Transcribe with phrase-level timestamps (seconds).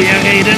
[0.00, 0.56] wir reden.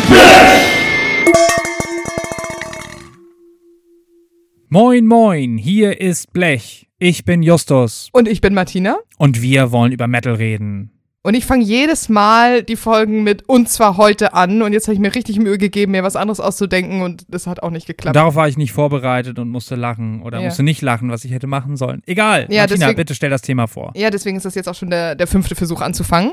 [4.69, 6.89] Moin, moin, hier ist Blech.
[6.99, 8.09] Ich bin Justus.
[8.13, 8.97] Und ich bin Martina.
[9.19, 10.91] Und wir wollen über Metal reden.
[11.25, 14.63] Und ich fange jedes Mal die Folgen mit und zwar heute an.
[14.63, 17.63] Und jetzt habe ich mir richtig Mühe gegeben, mir was anderes auszudenken und das hat
[17.63, 18.17] auch nicht geklappt.
[18.17, 20.47] Darauf war ich nicht vorbereitet und musste lachen oder Ja.
[20.47, 22.01] musste nicht lachen, was ich hätte machen sollen.
[22.07, 22.47] Egal.
[22.49, 23.93] Ja, Martina, deswegen- bitte stell das Thema vor.
[23.95, 26.33] Ja, deswegen ist das jetzt auch schon der, der fünfte Versuch anzufangen.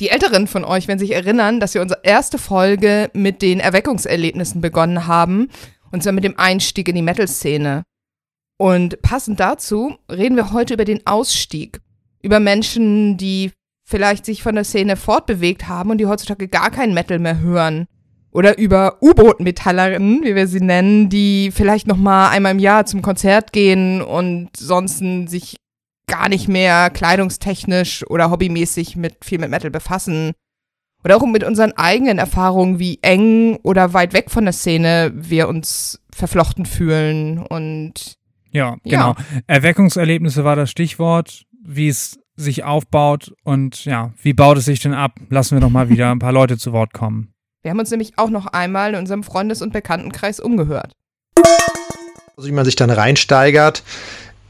[0.00, 4.60] Die Älteren von euch werden sich erinnern, dass wir unsere erste Folge mit den Erweckungserlebnissen
[4.60, 5.48] begonnen haben.
[5.90, 7.82] Und zwar mit dem Einstieg in die Metal-Szene.
[8.58, 11.80] Und passend dazu reden wir heute über den Ausstieg.
[12.22, 13.50] Über Menschen, die
[13.84, 17.86] vielleicht sich von der Szene fortbewegt haben und die heutzutage gar kein Metal mehr hören.
[18.30, 23.02] Oder über U-Boot-Metallerinnen, wie wir sie nennen, die vielleicht noch mal einmal im Jahr zum
[23.02, 25.56] Konzert gehen und sonst sich
[26.08, 30.32] gar nicht mehr kleidungstechnisch oder hobbymäßig mit viel mit Metal befassen.
[31.04, 35.48] Oder auch mit unseren eigenen Erfahrungen, wie eng oder weit weg von der Szene wir
[35.48, 37.38] uns verflochten fühlen.
[37.38, 38.16] Und
[38.50, 39.12] Ja, Ja.
[39.12, 39.14] genau.
[39.46, 44.94] Erweckungserlebnisse war das Stichwort, wie es sich aufbaut und ja, wie baut es sich denn
[44.94, 45.12] ab?
[45.28, 47.32] Lassen wir doch mal wieder ein paar Leute zu Wort kommen.
[47.62, 50.92] wir haben uns nämlich auch noch einmal in unserem Freundes- und Bekanntenkreis umgehört.
[52.36, 53.82] Also wie man sich dann reinsteigert,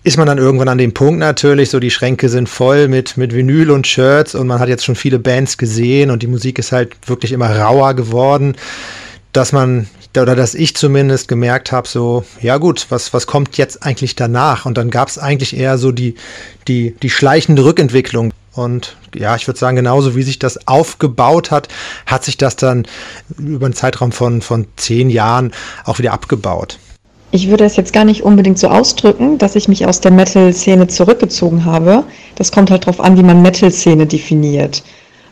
[0.05, 3.35] ist man dann irgendwann an dem Punkt natürlich, so die Schränke sind voll mit, mit
[3.35, 6.73] Vinyl und Shirts und man hat jetzt schon viele Bands gesehen und die Musik ist
[6.73, 8.57] halt wirklich immer rauer geworden,
[9.33, 13.83] dass man, oder dass ich zumindest gemerkt habe, so, ja gut, was, was kommt jetzt
[13.83, 14.67] eigentlich danach?
[14.67, 16.15] Und dann gab es eigentlich eher so die,
[16.67, 18.33] die, die schleichende Rückentwicklung.
[18.55, 21.69] Und ja, ich würde sagen, genauso wie sich das aufgebaut hat,
[22.07, 22.87] hat sich das dann
[23.39, 25.53] über einen Zeitraum von, von zehn Jahren
[25.85, 26.79] auch wieder abgebaut.
[27.31, 30.87] Ich würde es jetzt gar nicht unbedingt so ausdrücken, dass ich mich aus der Metal-Szene
[30.87, 32.05] zurückgezogen habe.
[32.37, 34.83] Das kommt halt darauf an, wie man Metal-Szene definiert.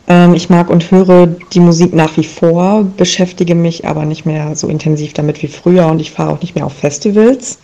[0.07, 4.55] Ähm, ich mag und höre die Musik nach wie vor, beschäftige mich aber nicht mehr
[4.55, 7.57] so intensiv damit wie früher und ich fahre auch nicht mehr auf Festivals,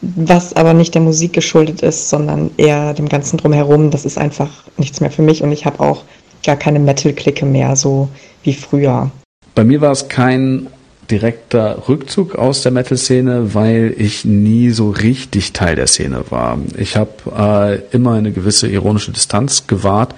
[0.00, 3.90] was aber nicht der Musik geschuldet ist, sondern eher dem Ganzen drumherum.
[3.90, 6.02] Das ist einfach nichts mehr für mich und ich habe auch
[6.44, 8.08] gar keine Metal-Clique mehr, so
[8.42, 9.10] wie früher.
[9.54, 10.68] Bei mir war es kein
[11.10, 16.58] direkter Rückzug aus der Metal-Szene, weil ich nie so richtig Teil der Szene war.
[16.76, 20.14] Ich habe äh, immer eine gewisse ironische Distanz gewahrt,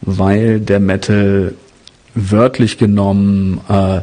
[0.00, 1.54] weil der Metal
[2.14, 4.00] wörtlich genommen äh,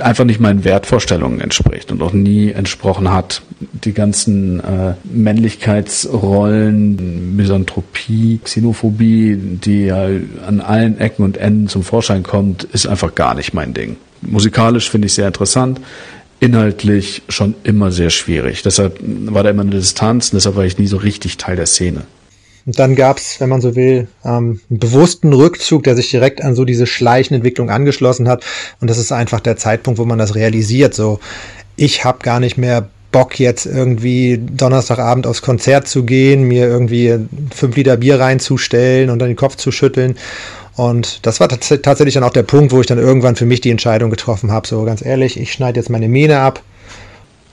[0.00, 3.42] einfach nicht meinen Wertvorstellungen entspricht und auch nie entsprochen hat.
[3.60, 10.08] Die ganzen äh, Männlichkeitsrollen, Misanthropie, Xenophobie, die ja
[10.46, 13.96] an allen Ecken und Enden zum Vorschein kommt, ist einfach gar nicht mein Ding.
[14.22, 15.80] Musikalisch finde ich sehr interessant,
[16.40, 18.62] inhaltlich schon immer sehr schwierig.
[18.62, 21.66] Deshalb war da immer eine Distanz und deshalb war ich nie so richtig Teil der
[21.66, 22.02] Szene.
[22.64, 26.42] Und dann gab es, wenn man so will, ähm, einen bewussten Rückzug, der sich direkt
[26.42, 28.44] an so diese schleichende Entwicklung angeschlossen hat.
[28.80, 30.94] Und das ist einfach der Zeitpunkt, wo man das realisiert.
[30.94, 31.18] So,
[31.76, 37.18] ich habe gar nicht mehr Bock jetzt irgendwie Donnerstagabend aufs Konzert zu gehen, mir irgendwie
[37.54, 40.16] fünf Liter Bier reinzustellen und dann den Kopf zu schütteln.
[40.76, 43.60] Und das war tats tatsächlich dann auch der Punkt, wo ich dann irgendwann für mich
[43.60, 44.66] die Entscheidung getroffen habe.
[44.66, 46.62] So ganz ehrlich, ich schneide jetzt meine Mähne ab.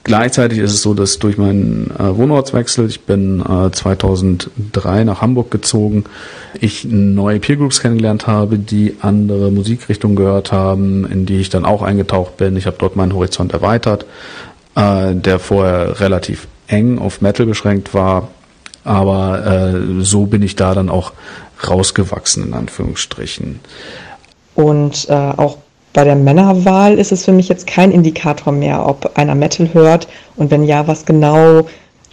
[0.02, 5.50] Gleichzeitig ist es so, dass durch meinen äh, Wohnortswechsel, ich bin äh, 2003 nach Hamburg
[5.50, 6.04] gezogen,
[6.58, 11.66] ich neue Peer Groups kennengelernt habe, die andere Musikrichtungen gehört haben, in die ich dann
[11.66, 12.56] auch eingetaucht bin.
[12.56, 14.06] Ich habe dort meinen Horizont erweitert,
[14.74, 18.28] äh, der vorher relativ eng auf Metal beschränkt war,
[18.84, 21.12] aber äh, so bin ich da dann auch
[21.68, 23.60] rausgewachsen in Anführungsstrichen.
[24.54, 25.58] Und äh, auch
[25.92, 30.06] bei der Männerwahl ist es für mich jetzt kein Indikator mehr, ob einer Metal hört
[30.36, 31.66] und wenn ja, was genau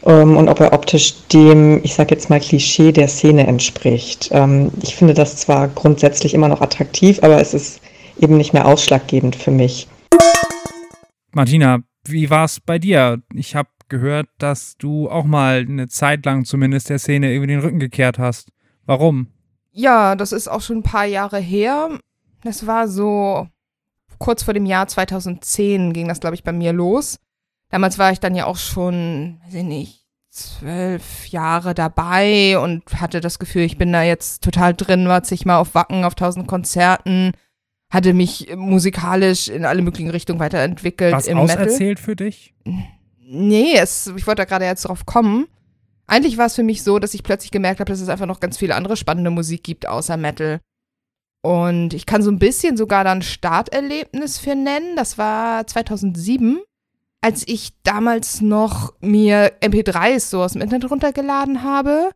[0.04, 4.30] ähm, und ob er optisch dem, ich sag jetzt mal, Klischee der Szene entspricht.
[4.32, 7.82] Ähm, ich finde das zwar grundsätzlich immer noch attraktiv, aber es ist
[8.20, 9.88] eben nicht mehr ausschlaggebend für mich.
[11.32, 13.22] Martina, wie war es bei dir?
[13.34, 17.60] Ich habe gehört, dass du auch mal eine Zeit lang zumindest der Szene über den
[17.60, 18.50] Rücken gekehrt hast.
[18.86, 19.28] Warum?
[19.78, 22.00] Ja, das ist auch schon ein paar Jahre her.
[22.44, 23.48] Das war so
[24.18, 27.20] kurz vor dem Jahr 2010 ging das, glaube ich, bei mir los.
[27.70, 33.22] Damals war ich dann ja auch schon, weiß ich nicht, zwölf Jahre dabei und hatte
[33.22, 36.48] das Gefühl, ich bin da jetzt total drin, war zig mal auf Wacken, auf tausend
[36.48, 37.34] Konzerten,
[37.92, 41.66] hatte mich musikalisch in alle möglichen Richtungen weiterentwickelt Was im Metal.
[41.66, 42.56] auserzählt für dich?
[43.20, 45.46] Nee, es, ich wollte da gerade jetzt drauf kommen.
[46.08, 48.40] Eigentlich war es für mich so, dass ich plötzlich gemerkt habe, dass es einfach noch
[48.40, 50.62] ganz viele andere spannende Musik gibt außer Metal.
[51.44, 54.96] Und ich kann so ein bisschen sogar dann Starterlebnis für nennen.
[54.96, 56.60] Das war 2007,
[57.22, 62.12] als ich damals noch mir MP3s so aus dem Internet runtergeladen habe.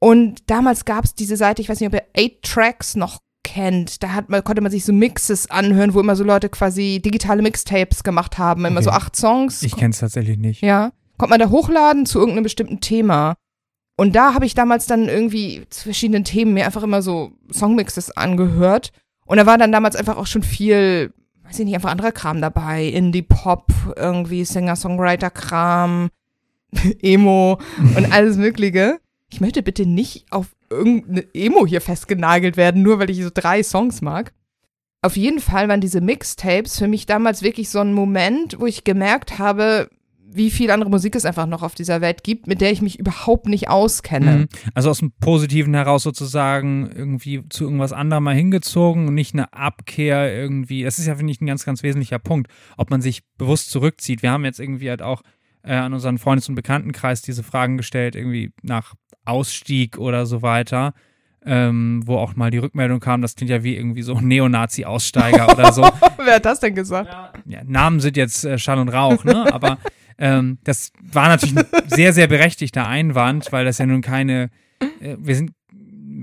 [0.00, 4.02] Und damals gab es diese Seite, ich weiß nicht, ob ihr 8 Tracks noch kennt,
[4.02, 7.42] da hat man, konnte man sich so Mixes anhören, wo immer so Leute quasi digitale
[7.42, 8.84] Mixtapes gemacht haben, immer Okay.
[8.84, 9.62] so acht Songs.
[9.62, 10.62] Ich kenne es tatsächlich nicht.
[10.62, 10.92] Ja.
[11.18, 13.36] Konnte man da hochladen zu irgendeinem bestimmten Thema.
[13.96, 18.10] Und da habe ich damals dann irgendwie zu verschiedenen Themen mir einfach immer so Songmixes
[18.16, 18.92] angehört.
[19.26, 21.12] Und da war dann damals einfach auch schon viel,
[21.44, 22.86] weiß ich nicht, einfach anderer Kram dabei.
[22.86, 26.10] Indie-Pop, irgendwie Singer-Songwriter-Kram,
[27.02, 27.60] Emo
[27.96, 28.98] und alles Mögliche.
[29.30, 33.62] Ich möchte bitte nicht auf irgendeine Emo hier festgenagelt werden, nur weil ich so drei
[33.62, 34.32] Songs mag.
[35.02, 38.84] Auf jeden Fall waren diese Mixtapes für mich damals wirklich so ein Moment, wo ich
[38.84, 39.90] gemerkt habe,
[40.34, 42.98] wie viel andere Musik es einfach noch auf dieser Welt gibt, mit der ich mich
[42.98, 44.36] überhaupt nicht auskenne.
[44.38, 44.48] Mhm.
[44.74, 49.52] Also aus dem Positiven heraus sozusagen irgendwie zu irgendwas anderem mal hingezogen und nicht eine
[49.52, 50.82] Abkehr irgendwie.
[50.82, 54.22] Das ist ja, finde ich, ein ganz, ganz wesentlicher Punkt, ob man sich bewusst zurückzieht.
[54.22, 55.22] Wir haben jetzt irgendwie halt auch
[55.62, 58.94] äh, an unseren Freundes- und Bekanntenkreis diese Fragen gestellt, irgendwie nach
[59.24, 60.94] Ausstieg oder so weiter.
[61.44, 65.48] Ähm, wo auch mal die Rückmeldung kam, das klingt ja wie irgendwie so ein Neonazi-Aussteiger
[65.50, 65.82] oder so.
[66.24, 67.12] Wer hat das denn gesagt?
[67.46, 69.52] ja, Namen sind jetzt äh, Schall und Rauch, ne?
[69.52, 69.78] Aber
[70.22, 74.48] ähm, das war natürlich ein sehr, sehr berechtigter Einwand, weil das ja nun keine,
[75.00, 75.50] äh, wir sind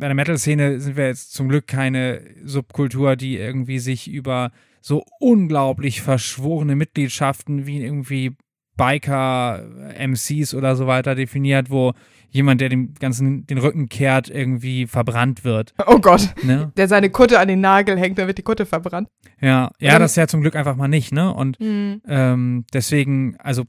[0.02, 4.52] bei der Metal-Szene sind wir jetzt zum Glück keine Subkultur, die irgendwie sich über
[4.82, 8.38] so unglaublich verschworene Mitgliedschaften wie irgendwie
[8.78, 11.94] Biker-MCs oder so weiter definiert, wo
[12.30, 15.74] jemand, der dem Ganzen den Rücken kehrt, irgendwie verbrannt wird.
[15.88, 16.72] Oh Gott, Ne?
[16.78, 19.10] der seine Kutte an den Nagel hängt, dann wird die Kutte verbrannt.
[19.42, 21.34] Ja, ja, Oder- das ist ja zum Glück einfach mal nicht, ne?
[21.34, 23.64] Und Ähm, deswegen, also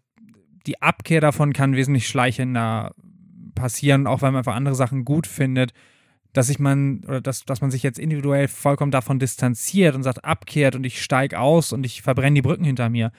[0.71, 2.95] die Abkehr davon kann wesentlich schleichender
[3.57, 5.73] passieren, auch weil man einfach andere Sachen gut findet,
[6.33, 10.25] dass sich man oder dass, dass man sich jetzt individuell vollkommen davon distanziert und sagt,
[10.25, 13.11] abkehrt und ich steig aus und ich verbrenne die Brücken hinter mir.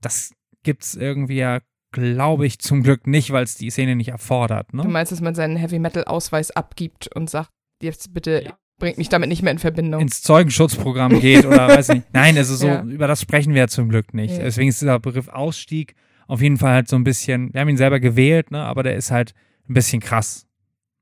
[0.00, 0.32] Das
[0.62, 1.58] gibt's irgendwie ja,
[1.90, 4.84] glaube ich, zum Glück nicht, weil es die Szene nicht erfordert, Du ne?
[4.88, 7.50] meinst, dass man seinen Heavy-Metal-Ausweis abgibt und sagt,
[7.82, 10.00] jetzt bitte bringt mich damit nicht mehr in Verbindung.
[10.00, 12.06] ins Zeugenschutzprogramm geht oder weiß nicht.
[12.12, 12.82] Nein, also so, Ja.
[12.82, 14.36] über das sprechen wir ja zum Glück nicht.
[14.36, 14.42] Ja.
[14.44, 15.94] Deswegen ist dieser Begriff Ausstieg
[16.26, 18.96] auf jeden Fall halt so ein bisschen, wir haben ihn selber gewählt, ne, aber der
[18.96, 19.34] ist halt
[19.68, 20.46] ein bisschen krass.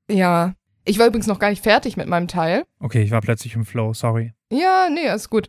[0.09, 0.53] ja.
[0.85, 2.65] Ich war übrigens noch gar nicht fertig mit meinem Teil.
[2.81, 4.33] Okay, ich war plötzlich im Flow, sorry.
[4.51, 5.47] Ja, nee, ist gut.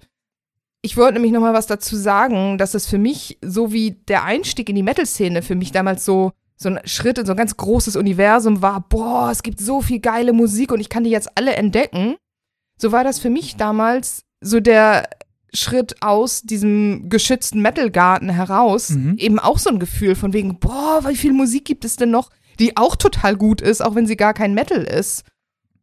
[0.81, 4.23] Ich wollte nämlich noch mal was dazu sagen, dass es für mich, so wie der
[4.23, 7.57] Einstieg in die Metal-Szene für mich damals so, so ein Schritt in so ein ganz
[7.57, 11.37] großes Universum war, boah, es gibt so viel geile Musik und ich kann die jetzt
[11.37, 12.15] alle entdecken.
[12.79, 15.09] So war das für mich damals so der
[15.55, 19.17] Schritt aus diesem geschützten Metal-Garten heraus, Mhm.
[19.19, 22.31] eben auch so ein Gefühl von wegen, boah, wie viel Musik gibt es denn noch,
[22.59, 25.25] die auch total gut ist, auch wenn sie gar kein Metal ist.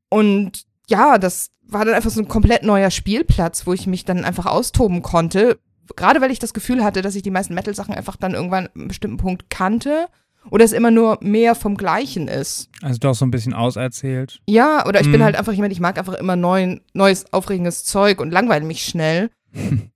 [0.09, 4.25] Und ja, das war dann einfach so ein komplett neuer Spielplatz, wo ich mich dann
[4.25, 5.57] einfach austoben konnte.
[5.95, 8.71] Gerade weil ich das Gefühl hatte, dass ich die meisten Metal-Sachen einfach dann irgendwann an
[8.75, 10.07] einem bestimmten Punkt kannte
[10.50, 12.69] oder es immer nur mehr vom Gleichen ist.
[12.81, 14.39] Also doch so ein bisschen auserzählt.
[14.47, 15.25] Ja, oder ich bin Mhm.
[15.25, 19.29] halt einfach jemand, ich mag einfach immer neuen, neues, aufregendes Zeug und langweile mich schnell.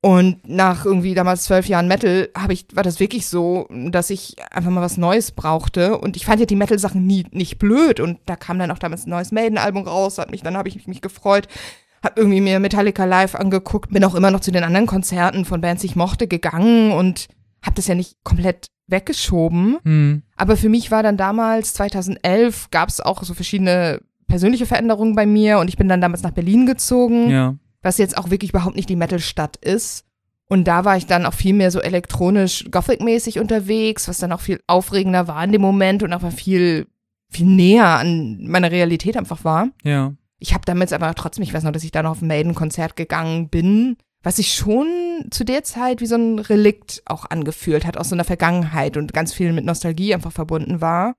[0.01, 4.35] Und nach irgendwie damals zwölf Jahren Metal habe ich, war das wirklich so, dass ich
[4.51, 5.97] einfach mal was Neues brauchte.
[5.97, 7.99] Und ich fand ja die Metal-Sachen nie nicht blöd.
[7.99, 10.87] Und da kam dann auch damals ein neues Maiden-Album raus, hat mich, dann habe ich
[10.87, 11.47] mich gefreut,
[12.03, 15.61] habe irgendwie mir Metallica live angeguckt, bin auch immer noch zu den anderen Konzerten von
[15.61, 17.27] Bands, die ich mochte, gegangen und
[17.61, 19.77] habe das ja nicht komplett weggeschoben.
[19.83, 20.23] Hm.
[20.35, 25.25] Aber für mich war dann damals, 2011, gab es auch so verschiedene persönliche Veränderungen bei
[25.25, 27.55] mir und ich bin dann damals nach Berlin gezogen, Ja.
[27.85, 30.05] Was jetzt auch wirklich überhaupt nicht die Metal-Stadt ist.
[30.47, 34.41] Und da war ich dann auch viel mehr so elektronisch Gothic-mäßig unterwegs, was dann auch
[34.41, 36.87] viel aufregender war in dem Moment und einfach viel,
[37.29, 39.69] viel näher an meiner Realität einfach war.
[39.83, 40.13] Ja.
[40.39, 42.95] Ich habe damals aber trotzdem, ich weiß noch, dass ich da noch auf ein Maiden-Konzert
[42.95, 44.87] gegangen bin, was sich schon
[45.29, 49.13] zu der Zeit wie so ein Relikt auch angefühlt hat aus so einer Vergangenheit und
[49.13, 51.15] ganz viel mit Nostalgie einfach verbunden war.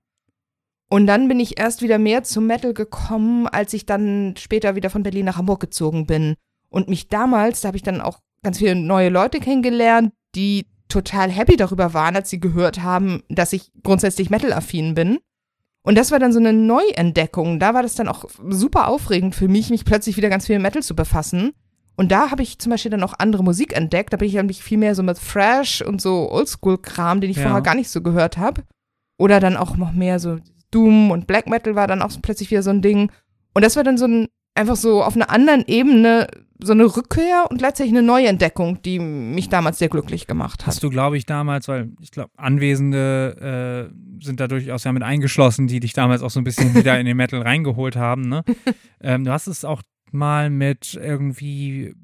[0.88, 4.90] Und dann bin ich erst wieder mehr zum Metal gekommen, als ich dann später wieder
[4.90, 6.35] von Berlin nach Hamburg gezogen bin.
[6.76, 11.30] Und mich damals, da habe ich dann auch ganz viele neue Leute kennengelernt, die total
[11.30, 15.18] happy darüber waren, als sie gehört haben, dass ich grundsätzlich Metal-affin bin.
[15.83, 17.59] Und das war dann so eine Neuentdeckung.
[17.61, 20.64] Da war das dann auch super aufregend für mich, mich plötzlich wieder ganz viel mit
[20.64, 21.52] Metal zu befassen.
[21.97, 24.12] Und da habe ich zum Beispiel dann auch andere Musik entdeckt.
[24.12, 27.45] Da bin ich nämlich viel mehr so mit Thrash und so Oldschool-Kram, den ich Ja.
[27.45, 28.64] vorher gar nicht so gehört habe.
[29.18, 30.40] Oder dann auch noch mehr so
[30.71, 33.11] Doom und Black Metal war dann auch plötzlich wieder so ein Ding.
[33.54, 36.27] Und das war dann so ein, einfach so auf einer anderen Ebene
[36.59, 40.69] so eine Rückkehr und gleichzeitig eine Neuentdeckung, die mich damals sehr glücklich gemacht hat.
[40.69, 45.03] Hast du, glaube ich, damals, weil ich glaube, Anwesende äh, sind da durchaus ja mit
[45.03, 48.43] eingeschlossen, die dich damals auch so ein bisschen wieder in den Metal reingeholt haben, ne?
[49.01, 49.83] ähm, du hast es auch
[50.13, 51.95] mal mit irgendwie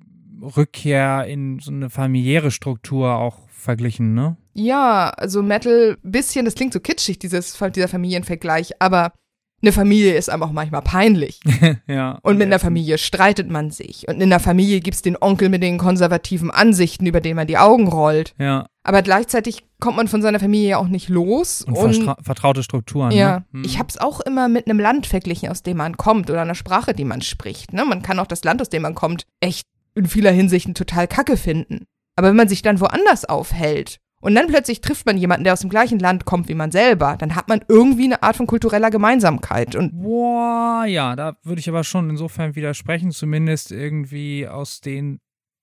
[0.42, 4.36] Rückkehr in so eine familiäre Struktur auch verglichen, ne?
[4.54, 9.12] Ja, also Metal, bisschen, das klingt so kitschig, dieses, dieser Familienvergleich, aber
[9.62, 11.40] Eine Familie ist einem auch manchmal peinlich.
[11.86, 12.18] ja.
[12.22, 14.08] Und mit einer Familie streitet man sich.
[14.08, 17.46] Und in der Familie gibt es den Onkel mit den konservativen Ansichten, über den man
[17.46, 18.34] die Augen rollt.
[18.38, 18.66] Ja.
[18.82, 21.62] Aber gleichzeitig kommt man von seiner Familie ja auch nicht los.
[21.62, 23.12] Und, und vertraute Strukturen.
[23.12, 23.38] Ja.
[23.38, 23.44] Ne?
[23.52, 23.62] Hm.
[23.64, 26.56] Ich habe es auch immer mit einem Land verglichen, aus dem man kommt oder einer
[26.56, 27.72] Sprache, die man spricht.
[27.72, 27.84] Ne?
[27.84, 31.36] Man kann auch das Land, aus dem man kommt, echt in vieler Hinsicht total kacke
[31.36, 31.86] finden.
[32.16, 35.60] Aber wenn man sich dann woanders aufhält und dann plötzlich trifft man jemanden, der aus
[35.60, 38.90] dem gleichen Land kommt wie man selber, dann hat man irgendwie eine Art von kultureller
[38.90, 39.74] Gemeinsamkeit.
[39.74, 45.18] Und Boah, ja, da würde ich aber schon insofern widersprechen, zumindest irgendwie aus den,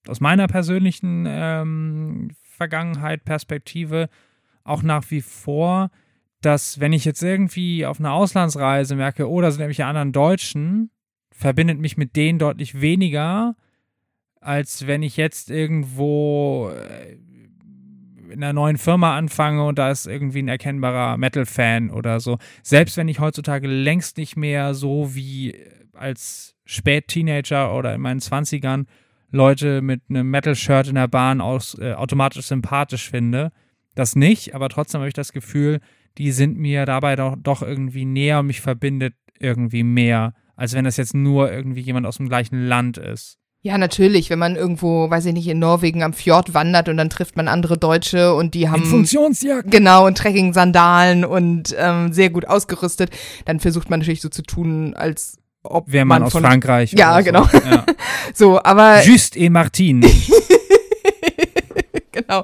[0.09, 4.09] aus meiner persönlichen ähm, Vergangenheit, Perspektive,
[4.65, 5.89] auch nach wie vor,
[6.41, 10.91] dass wenn ich jetzt irgendwie auf einer Auslandsreise merke, oh, da sind irgendwelche anderen Deutschen,
[11.31, 13.55] verbindet mich mit denen deutlich weniger,
[14.41, 17.17] als wenn ich jetzt irgendwo äh,
[18.29, 22.37] in einer neuen Firma anfange und da ist irgendwie ein erkennbarer Metal-Fan oder so.
[22.63, 25.55] Selbst wenn ich heutzutage längst nicht mehr so wie
[25.93, 28.85] als Spät-Teenager oder in meinen 20ern
[29.31, 33.51] Leute mit einem Metal-Shirt in der Bahn aus, äh, automatisch sympathisch finde.
[33.95, 35.79] Das nicht, aber trotzdem habe ich das Gefühl,
[36.17, 40.85] die sind mir dabei doch, doch irgendwie näher und mich verbindet irgendwie mehr, als wenn
[40.85, 43.38] das jetzt nur irgendwie jemand aus dem gleichen Land ist.
[43.61, 47.09] Ja, natürlich, wenn man irgendwo, weiß ich nicht, in Norwegen am Fjord wandert und dann
[47.09, 48.83] trifft man andere Deutsche und die haben.
[48.83, 49.69] In Funktionsjacken.
[49.69, 53.09] Genau, und Trekking-Sandalen und ähm, sehr gut ausgerüstet,
[53.43, 55.91] dann versucht man natürlich so zu tun, als ob.
[55.91, 56.93] Wäre man, man, aus von, Frankreich.
[56.93, 57.23] Ja, so.
[57.25, 57.49] genau.
[57.51, 57.85] Ja.
[58.33, 59.03] so, aber.
[59.03, 60.05] Just et Martin.
[62.21, 62.43] genau.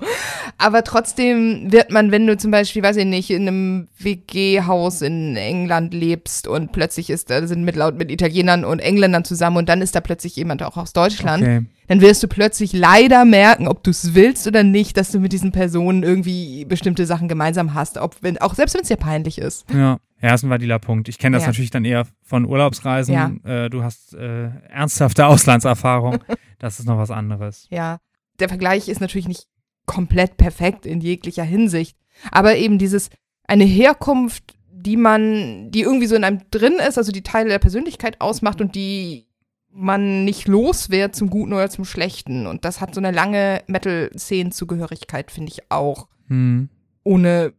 [0.58, 5.36] Aber trotzdem wird man, wenn du zum Beispiel, weiß ich nicht, in einem WG-Haus in
[5.36, 9.70] England lebst und plötzlich ist, da sind mit laut mit Italienern und Engländern zusammen und
[9.70, 11.65] dann ist da plötzlich jemand auch aus Deutschland, okay.
[11.88, 15.34] dann wirst du plötzlich leider merken, ob du es willst oder nicht, dass du mit
[15.34, 19.38] diesen Personen irgendwie bestimmte Sachen gemeinsam hast, ob wenn, auch selbst wenn es dir peinlich
[19.38, 19.65] ist.
[19.74, 20.00] Ja.
[20.22, 21.10] Ja, ist ein valider Punkt.
[21.10, 21.50] Ich kenne das Ja.
[21.50, 23.13] natürlich dann eher von Urlaubsreisen.
[23.13, 23.65] Ja.
[23.65, 26.20] Äh, du hast äh, ernsthafte Auslandserfahrung.
[26.60, 27.67] das ist noch was anderes.
[27.70, 28.00] Ja,
[28.39, 29.48] der Vergleich ist natürlich nicht
[29.86, 31.98] komplett perfekt in jeglicher Hinsicht,
[32.32, 33.10] aber eben dieses
[33.48, 37.60] eine Herkunft, die man, die irgendwie so in einem drin ist, also die Teile der
[37.60, 39.27] Persönlichkeit ausmacht und die
[39.72, 42.48] man nicht los wird zum Guten oder zum Schlechten.
[42.48, 46.70] Und das hat so eine lange Metal-Szenen-Zugehörigkeit, finde ich auch, Hm.
[47.04, 47.54] ohne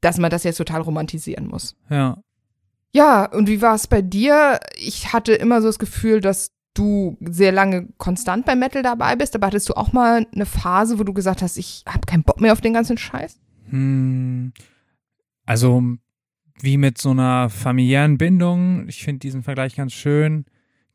[0.00, 1.76] dass man das jetzt total romantisieren muss.
[1.88, 2.22] Ja.
[2.92, 4.58] Ja, und wie war es bei dir?
[4.76, 9.34] Ich hatte immer so das Gefühl, dass du sehr lange konstant beim Metal dabei bist,
[9.34, 12.40] aber hattest du auch mal eine Phase, wo du gesagt hast, ich habe keinen Bock
[12.40, 13.38] mehr auf den ganzen Scheiß?
[13.70, 14.52] Hm.
[15.46, 15.82] Also,
[16.60, 20.44] wie mit so einer familiären Bindung, ich finde diesen Vergleich ganz schön.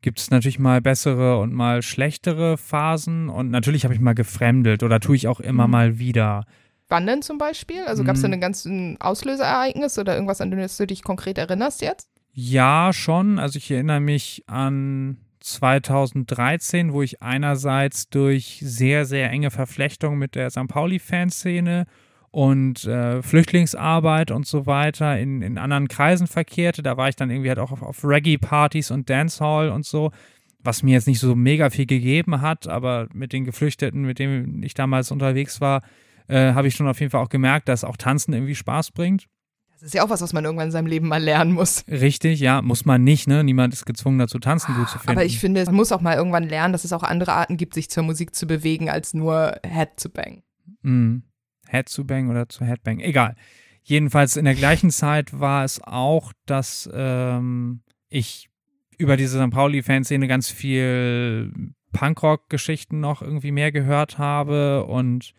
[0.02, 4.82] Gibt es natürlich mal bessere und mal schlechtere Phasen und natürlich habe ich mal gefremdelt
[4.82, 5.70] oder tue ich auch immer Mhm.
[5.72, 6.44] mal wieder.
[6.88, 7.82] Wann denn zum Beispiel?
[7.86, 8.34] Also gab es da Hm.
[8.34, 12.08] ein ganzen Auslöseereignis oder irgendwas, an das du dich konkret erinnerst jetzt?
[12.32, 13.38] Ja, schon.
[13.40, 15.16] Also ich erinnere mich an
[15.46, 20.66] 2013, wo ich einerseits durch sehr, sehr enge Verflechtung mit der St.
[20.68, 21.86] Pauli-Fanszene
[22.30, 26.82] und äh, Flüchtlingsarbeit und so weiter in, in anderen Kreisen verkehrte.
[26.82, 30.10] Da war ich dann irgendwie halt auch auf, auf Reggae-Partys und Dancehall und so,
[30.58, 34.62] was mir jetzt nicht so mega viel gegeben hat, aber mit den Geflüchteten, mit denen
[34.62, 35.82] ich damals unterwegs war,
[36.28, 39.28] äh, habe ich schon auf jeden Fall auch gemerkt, dass auch Tanzen irgendwie Spaß bringt.
[39.78, 41.84] Das ist ja auch was, was man irgendwann in seinem Leben mal lernen muss.
[41.86, 43.44] Richtig, ja, muss man nicht, ne?
[43.44, 45.12] Niemand ist gezwungen dazu, tanzen gut zu finden.
[45.12, 47.74] Aber ich finde, man muss auch mal irgendwann lernen, dass es auch andere Arten gibt,
[47.74, 50.42] sich zur Musik zu bewegen, als nur Head zu bang.
[50.80, 51.18] Mm.
[51.68, 53.34] Head zu Bang oder zu Headbang, egal.
[53.82, 58.48] Jedenfalls in der gleichen Zeit war es auch, dass ähm, ich
[58.98, 59.50] über diese St.
[59.50, 61.52] Pauli-Fanszene ganz viel
[61.92, 65.34] Punkrock-Geschichten noch irgendwie mehr gehört habe und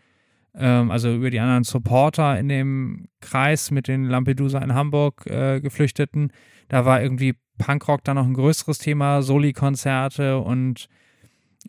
[0.57, 5.61] ähm, also über die anderen Supporter in dem Kreis mit den Lampedusa in Hamburg äh,
[5.61, 6.31] Geflüchteten.
[6.67, 10.87] Da war irgendwie Punkrock dann noch ein größeres Thema, Soli-Konzerte und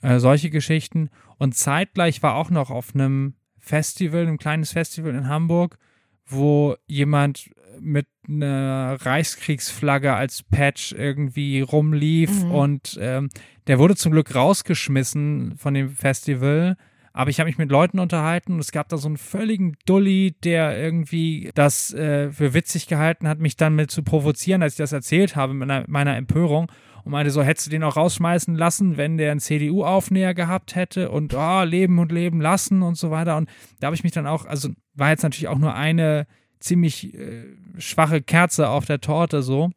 [0.03, 1.11] äh, solche Geschichten.
[1.39, 5.79] Und zeitgleich war auch noch auf einem Festival, ein kleines Festival in Hamburg,
[6.27, 12.51] wo jemand mit einer Reichskriegsflagge als Patch irgendwie rumlief Mhm.
[12.51, 13.29] und ähm,
[13.67, 16.77] der wurde zum Glück rausgeschmissen von dem Festival.
[17.19, 20.37] Aber ich habe mich mit Leuten unterhalten und es gab da so einen völligen Dulli,
[20.45, 24.79] der irgendwie das äh, für witzig gehalten hat, mich dann mit zu provozieren, als ich
[24.79, 26.71] das erzählt habe, mit meiner, meiner Empörung.
[27.03, 31.11] Und meinte so, hättest du den auch rausschmeißen lassen, wenn der einen CDU-Aufnäher gehabt hätte
[31.11, 33.37] und oh, leben und leben lassen und so weiter.
[33.37, 36.29] Und da habe ich mich dann auch, also war jetzt natürlich auch nur eine
[36.61, 37.47] ziemlich äh,
[37.79, 39.71] schwache Kerze auf der Torte so.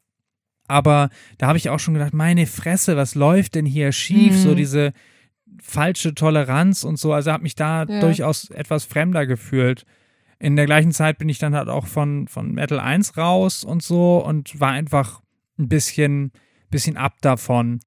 [0.67, 4.33] Aber da habe ich auch schon gedacht, meine Fresse, was läuft denn hier schief?
[4.33, 4.37] Mhm.
[4.37, 4.93] So diese
[5.61, 7.13] falsche Toleranz und so.
[7.13, 7.99] Also habe mich da Ja.
[7.99, 9.85] durchaus etwas fremder gefühlt.
[10.39, 13.83] In der gleichen Zeit bin ich dann halt auch von, von Metal 1 raus und
[13.83, 15.21] so und war einfach
[15.59, 16.31] ein bisschen,
[16.69, 17.79] bisschen ab davon.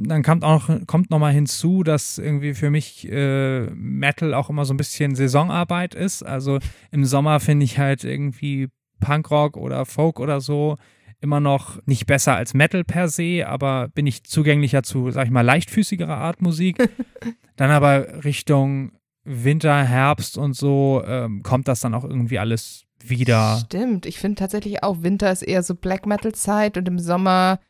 [0.00, 4.64] Dann kommt auch kommt noch mal hinzu, dass irgendwie für mich äh, Metal auch immer
[4.64, 6.22] so ein bisschen Saisonarbeit ist.
[6.22, 6.60] Also
[6.92, 8.68] im Sommer finde ich halt irgendwie
[9.00, 10.76] Punkrock oder Folk oder so
[11.20, 15.30] immer noch nicht besser als Metal per se, aber bin ich zugänglicher zu, sag ich
[15.30, 16.76] mal, leichtfüßigerer Art Musik.
[17.56, 18.92] dann aber Richtung
[19.24, 23.58] Winter, Herbst und so ähm, kommt das dann auch irgendwie alles wieder.
[23.66, 27.60] Stimmt, ich finde tatsächlich auch, Winter ist eher so Black Metal Zeit und im Sommer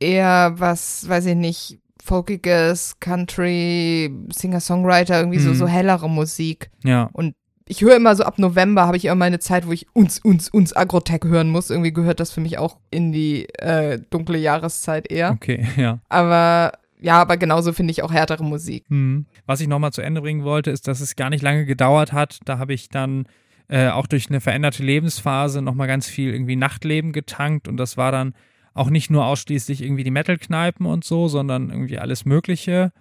[0.00, 5.44] eher was, weiß ich nicht, folkiges, Country, Singer-Songwriter, irgendwie mhm.
[5.44, 6.70] so, so hellere Musik.
[6.84, 7.10] Ja.
[7.12, 7.34] Und
[7.68, 10.48] ich höre immer so ab November habe ich immer meine Zeit, wo ich uns, uns,
[10.48, 11.70] uns Agrotech hören muss.
[11.70, 15.32] Irgendwie gehört das für mich auch in die äh, dunkle Jahreszeit eher.
[15.32, 15.98] Okay, ja.
[16.08, 18.84] Aber ja, aber genauso finde ich auch härtere Musik.
[18.88, 19.26] Mhm.
[19.46, 22.38] Was ich nochmal zu Ende bringen wollte, ist, dass es gar nicht lange gedauert hat.
[22.44, 23.26] Da habe ich dann
[23.68, 28.12] äh, auch durch eine veränderte Lebensphase nochmal ganz viel irgendwie Nachtleben getankt und das war
[28.12, 28.34] dann
[28.74, 32.92] auch nicht nur ausschließlich irgendwie die Metal-Kneipen und so, sondern irgendwie alles Mögliche.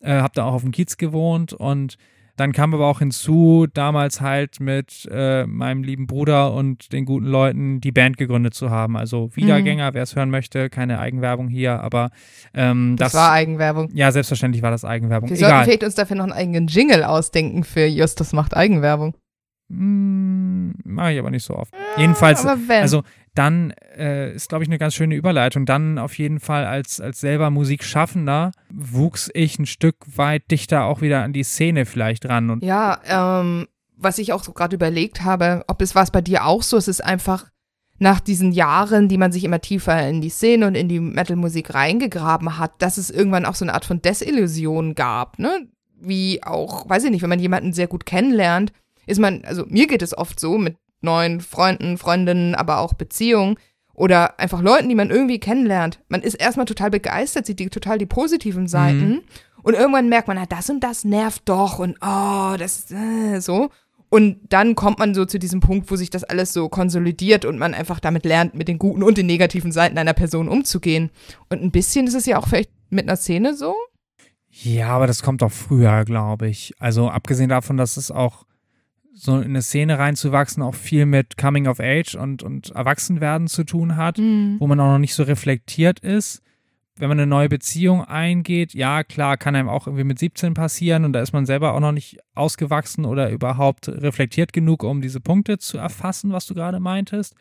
[0.00, 1.96] Äh, hab da auch auf dem Kiez gewohnt und
[2.36, 7.26] dann kam aber auch hinzu, damals halt mit äh, meinem lieben Bruder und den guten
[7.26, 8.96] Leuten die Band gegründet zu haben.
[8.96, 9.94] Also Wiedergänger, mhm.
[9.94, 12.10] wer es hören möchte, keine Eigenwerbung hier, aber
[12.54, 13.90] ähm, das, das, war Eigenwerbung.
[13.92, 15.28] Ja, selbstverständlich war das Eigenwerbung.
[15.28, 19.14] Wir sollten vielleicht uns dafür noch einen eigenen Jingle ausdenken für Justus macht Eigenwerbung.
[19.68, 21.72] Hm, mache ich aber nicht so oft.
[21.72, 23.02] Ja, Jedenfalls, also
[23.34, 25.64] dann äh, ist, glaube ich, eine ganz schöne Überleitung.
[25.64, 31.00] Dann auf jeden Fall als, als selber Musikschaffender wuchs ich ein Stück weit dichter auch
[31.00, 32.50] wieder an die Szene vielleicht ran.
[32.50, 33.66] Und ja, ähm,
[33.96, 36.76] was ich auch so gerade überlegt habe, ob es war es bei dir auch so,
[36.76, 37.46] es ist einfach
[37.98, 41.72] nach diesen Jahren, die man sich immer tiefer in die Szene und in die Metal-Musik
[41.72, 45.68] reingegraben hat, dass es irgendwann auch so eine Art von Desillusion gab, ne?
[46.04, 48.72] Wie auch, weiß ich nicht, wenn man jemanden sehr gut kennenlernt,
[49.06, 53.56] ist man, also mir geht es oft so mit neuen Freunden, Freundinnen, aber auch Beziehungen
[53.94, 56.00] oder einfach Leuten, die man irgendwie kennenlernt.
[56.08, 59.22] Man ist erstmal total begeistert, sieht die total die positiven Seiten mhm.
[59.62, 63.70] und irgendwann merkt man, na, das und das nervt doch und oh, das äh, so.
[64.08, 67.58] Und dann kommt man so zu diesem Punkt, wo sich das alles so konsolidiert und
[67.58, 71.08] man einfach damit lernt, mit den guten und den negativen Seiten einer Person umzugehen.
[71.48, 73.74] Und ein bisschen ist es ja auch vielleicht mit einer Szene so.
[74.50, 76.74] Ja, aber das kommt auch früher, glaube ich.
[76.78, 78.44] Also abgesehen davon, dass es auch
[79.14, 83.64] so in eine Szene reinzuwachsen auch viel mit Coming of Age und, und Erwachsenwerden zu
[83.64, 84.56] tun hat, mhm.
[84.58, 86.42] wo man auch noch nicht so reflektiert ist.
[86.96, 91.04] Wenn man eine neue Beziehung eingeht, ja, klar, kann einem auch irgendwie mit 17 passieren
[91.04, 95.20] und da ist man selber auch noch nicht ausgewachsen oder überhaupt reflektiert genug, um diese
[95.20, 97.34] Punkte zu erfassen, was du gerade meintest.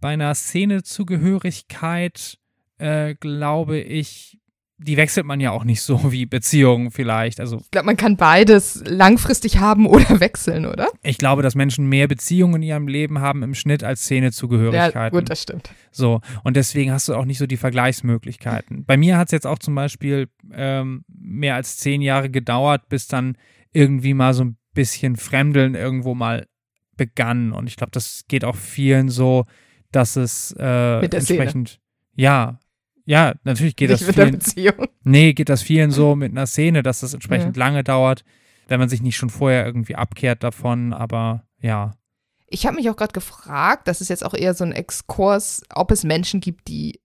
[0.00, 2.38] Bei einer Szenezugehörigkeit,
[2.78, 4.38] äh, glaube ich,
[4.82, 7.40] die wechselt man ja auch nicht so wie Beziehungen vielleicht.
[7.40, 10.88] Also ich glaube, man kann beides langfristig haben oder wechseln, oder?
[11.02, 15.00] Ich glaube, dass Menschen mehr Beziehungen in ihrem Leben haben im Schnitt als Szenezugehörigkeiten.
[15.00, 15.70] Ja, gut, das stimmt.
[15.90, 18.84] So, und deswegen hast du auch nicht so die Vergleichsmöglichkeiten.
[18.84, 23.06] Bei mir hat es jetzt auch zum Beispiel ähm, mehr als zehn Jahre gedauert, bis
[23.06, 23.36] dann
[23.72, 26.46] irgendwie mal so ein bisschen Fremdeln irgendwo mal
[26.96, 27.52] begann.
[27.52, 29.44] Und ich glaube, das geht auch vielen so,
[29.92, 31.80] dass es äh, entsprechend, Szene.
[32.14, 32.58] ja,
[33.04, 34.32] ja, natürlich geht Nicht das vielen.
[34.32, 34.86] Beziehung.
[35.04, 37.64] Nee, geht das vielen so mit einer Szene, dass das entsprechend ja.
[37.64, 38.24] lange dauert,
[38.68, 41.92] wenn man sich nicht schon vorher irgendwie abkehrt davon, aber ja.
[42.46, 45.90] Ich habe mich auch gerade gefragt, das ist jetzt auch eher so ein Exkurs, ob
[45.90, 47.00] es Menschen gibt, die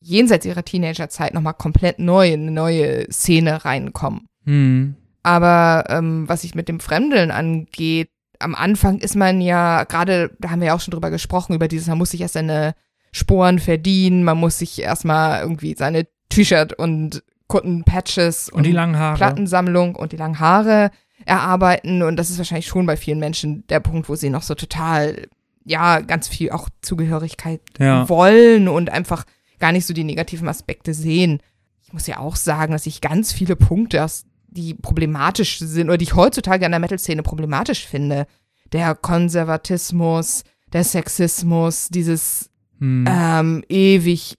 [0.00, 4.26] jenseits ihrer Teenagerzeit nochmal komplett neu in eine neue Szene reinkommen.
[4.44, 4.96] Hm.
[5.22, 10.50] Aber ähm, was sich mit dem Fremdeln angeht, am Anfang ist man ja, gerade, da
[10.50, 12.74] haben wir ja auch schon drüber gesprochen, über dieses, man muss sich erst eine
[13.14, 14.24] Sporen verdienen.
[14.24, 19.16] Man muss sich erstmal irgendwie seine T-Shirt und Kutten-Patches und, und die langen Haare.
[19.16, 20.90] Plattensammlung und die langen Haare
[21.24, 22.02] erarbeiten.
[22.02, 25.28] Und das ist wahrscheinlich schon bei vielen Menschen der Punkt, wo sie noch so total,
[25.64, 28.08] ja, ganz viel auch Zugehörigkeit ja.
[28.08, 29.22] wollen und einfach
[29.60, 31.40] gar nicht so die negativen Aspekte sehen.
[31.84, 34.04] Ich muss ja auch sagen, dass ich ganz viele Punkte,
[34.48, 38.26] die problematisch sind oder die ich heutzutage an der Metal-Szene problematisch finde.
[38.72, 43.04] Der Konservatismus, der Sexismus, dieses hm.
[43.08, 44.36] ähm, ewig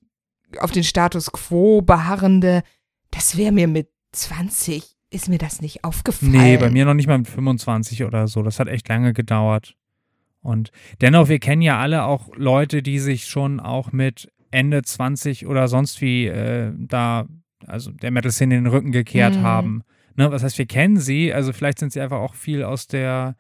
[0.59, 2.63] auf den Status quo beharrende,
[3.11, 6.31] das wäre mir mit 20, ist mir das nicht aufgefallen.
[6.31, 8.43] Nee, bei mir noch nicht mal mit 25 oder so.
[8.43, 9.75] Das hat echt lange gedauert.
[10.41, 10.71] Und
[11.01, 15.67] dennoch, wir kennen ja alle auch Leute, die sich schon auch mit Ende 20 oder
[15.67, 17.25] sonst wie äh, da,
[17.65, 19.41] also der Metal-Szene in den Rücken gekehrt mhm.
[19.41, 19.83] haben.
[20.15, 23.35] Ne, was heißt, wir kennen sie, also vielleicht sind sie einfach auch viel aus der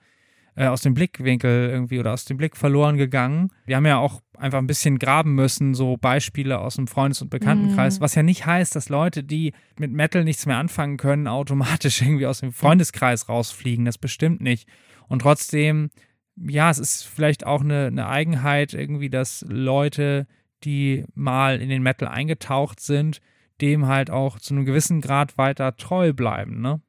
[0.55, 3.49] äh, aus dem Blickwinkel irgendwie oder aus dem Blick verloren gegangen.
[3.65, 7.29] Wir haben ja auch einfach ein bisschen graben müssen, so Beispiele aus dem Freundes- und
[7.29, 8.03] Bekanntenkreis, mhm.
[8.03, 12.25] was ja nicht heißt, dass Leute, die mit Metal nichts mehr anfangen können, automatisch irgendwie
[12.25, 13.85] aus dem Freundeskreis rausfliegen.
[13.85, 14.67] Das bestimmt nicht.
[15.07, 15.89] Und trotzdem,
[16.35, 20.27] ja, es ist vielleicht auch eine, eine Eigenheit irgendwie, dass Leute,
[20.63, 23.21] die mal in den Metal eingetaucht sind,
[23.61, 26.81] dem halt auch zu einem gewissen Grad weiter treu bleiben, ne?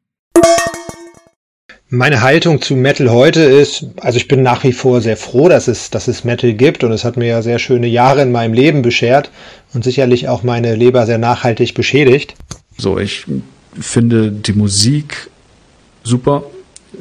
[1.88, 5.68] Meine Haltung zu Metal heute ist, also ich bin nach wie vor sehr froh, dass
[5.68, 8.54] es, dass es Metal gibt und es hat mir ja sehr schöne Jahre in meinem
[8.54, 9.30] Leben beschert
[9.72, 12.34] und sicherlich auch meine Leber sehr nachhaltig beschädigt.
[12.76, 13.24] So, ich
[13.80, 15.30] finde die Musik
[16.02, 16.42] super.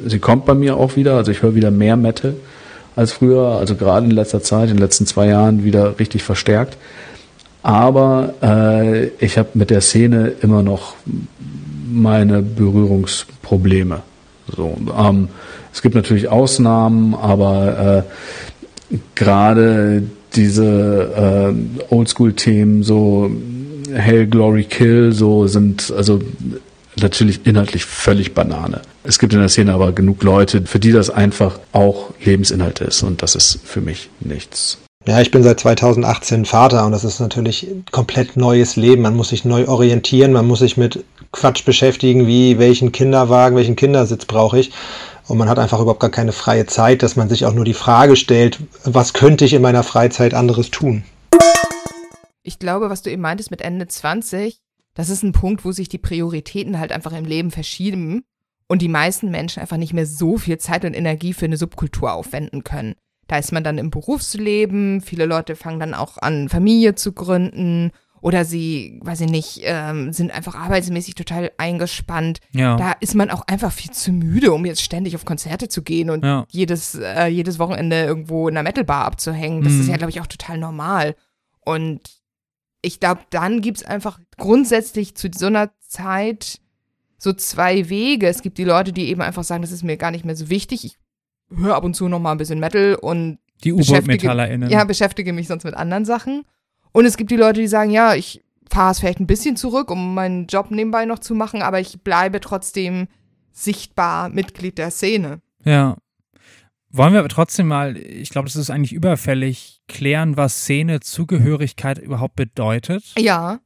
[0.06, 2.36] Sie kommt bei mir auch wieder, also ich höre wieder mehr Metal
[2.94, 6.76] als früher, also gerade in letzter Zeit, in den letzten zwei Jahren wieder richtig verstärkt.
[7.64, 10.94] Aber äh, ich habe mit der Szene immer noch
[11.90, 14.02] meine Berührungsprobleme.
[14.54, 15.28] So, ähm,
[15.72, 18.04] es gibt natürlich Ausnahmen, aber
[18.90, 20.02] äh, gerade
[20.34, 21.54] diese
[21.90, 23.30] äh, Oldschool-Themen, so
[23.92, 26.20] Hell, Glory, Kill, so sind also
[27.00, 28.82] natürlich inhaltlich völlig Banane.
[29.04, 33.02] Es gibt in der Szene aber genug Leute, für die das einfach auch Lebensinhalt ist
[33.02, 34.78] und das ist für mich nichts.
[35.08, 39.02] Ja, ich bin seit 2018 Vater und das ist natürlich komplett neues Leben.
[39.02, 43.76] Man muss sich neu orientieren, man muss sich mit Quatsch beschäftigen, wie welchen Kinderwagen, welchen
[43.76, 44.72] Kindersitz brauche ich.
[45.28, 47.72] Und man hat einfach überhaupt gar keine freie Zeit, dass man sich auch nur die
[47.72, 51.04] Frage stellt, was könnte ich in meiner Freizeit anderes tun?
[52.42, 54.60] Ich glaube, was du eben meintest mit Ende 20,
[54.94, 58.24] das ist ein Punkt, wo sich die Prioritäten halt einfach im Leben verschieben
[58.66, 62.12] und die meisten Menschen einfach nicht mehr so viel Zeit und Energie für eine Subkultur
[62.12, 62.96] aufwenden können.
[63.28, 67.90] Da ist man dann im Berufsleben, viele Leute fangen dann auch an, Familie zu gründen
[68.20, 72.40] oder sie, weiß ich nicht, ähm, sind einfach arbeitsmäßig total eingespannt.
[72.52, 72.76] Ja.
[72.76, 76.10] Da ist man auch einfach viel zu müde, um jetzt ständig auf Konzerte zu gehen
[76.10, 76.46] und Ja.
[76.50, 79.62] jedes, äh, jedes Wochenende irgendwo in einer Metalbar abzuhängen.
[79.62, 79.80] Das Mhm.
[79.82, 81.14] ist ja, glaube ich, auch total normal.
[81.60, 82.00] Und
[82.82, 86.60] ich glaube, dann gibt's einfach grundsätzlich zu so einer Zeit
[87.18, 88.28] so zwei Wege.
[88.28, 90.48] Es gibt die Leute, die eben einfach sagen, das ist mir gar nicht mehr so
[90.50, 90.84] wichtig.
[90.84, 90.96] Ich
[91.54, 94.70] höre ab und zu noch mal ein bisschen Metal und Die U-Boot-MetallerInnen.
[94.70, 96.44] ja, beschäftige mich sonst mit anderen Sachen.
[96.92, 99.90] Und es gibt die Leute, die sagen, ja, ich fahre es vielleicht ein bisschen zurück,
[99.90, 103.06] um meinen Job nebenbei noch zu machen, aber ich bleibe trotzdem
[103.52, 105.40] sichtbar Mitglied der Szene.
[105.64, 105.96] Ja.
[106.90, 112.36] Wollen wir aber trotzdem mal, ich glaube, das ist eigentlich überfällig, klären, was Szene-Zugehörigkeit überhaupt
[112.36, 113.04] bedeutet?
[113.18, 113.60] Ja,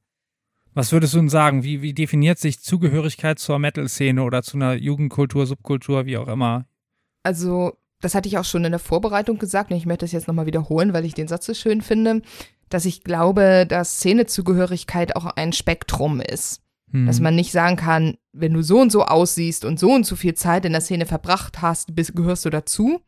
[0.75, 1.63] Was würdest du denn sagen?
[1.65, 6.67] Wie, wie definiert sich Zugehörigkeit zur Metal-Szene oder zu einer Jugendkultur, Subkultur, wie auch immer?
[7.23, 10.27] Also das hatte ich auch schon in der Vorbereitung gesagt und ich möchte das jetzt
[10.27, 12.23] nochmal wiederholen, weil ich den Satz so schön finde,
[12.71, 16.63] dass ich glaube, dass Szenezugehörigkeit auch ein Spektrum ist.
[16.93, 17.07] Hm.
[17.07, 20.17] Dass man nicht sagen kann, wenn du so und so aussiehst und so und so
[20.17, 23.01] viel Zeit in der Szene verbracht hast, bist, gehörst du dazu.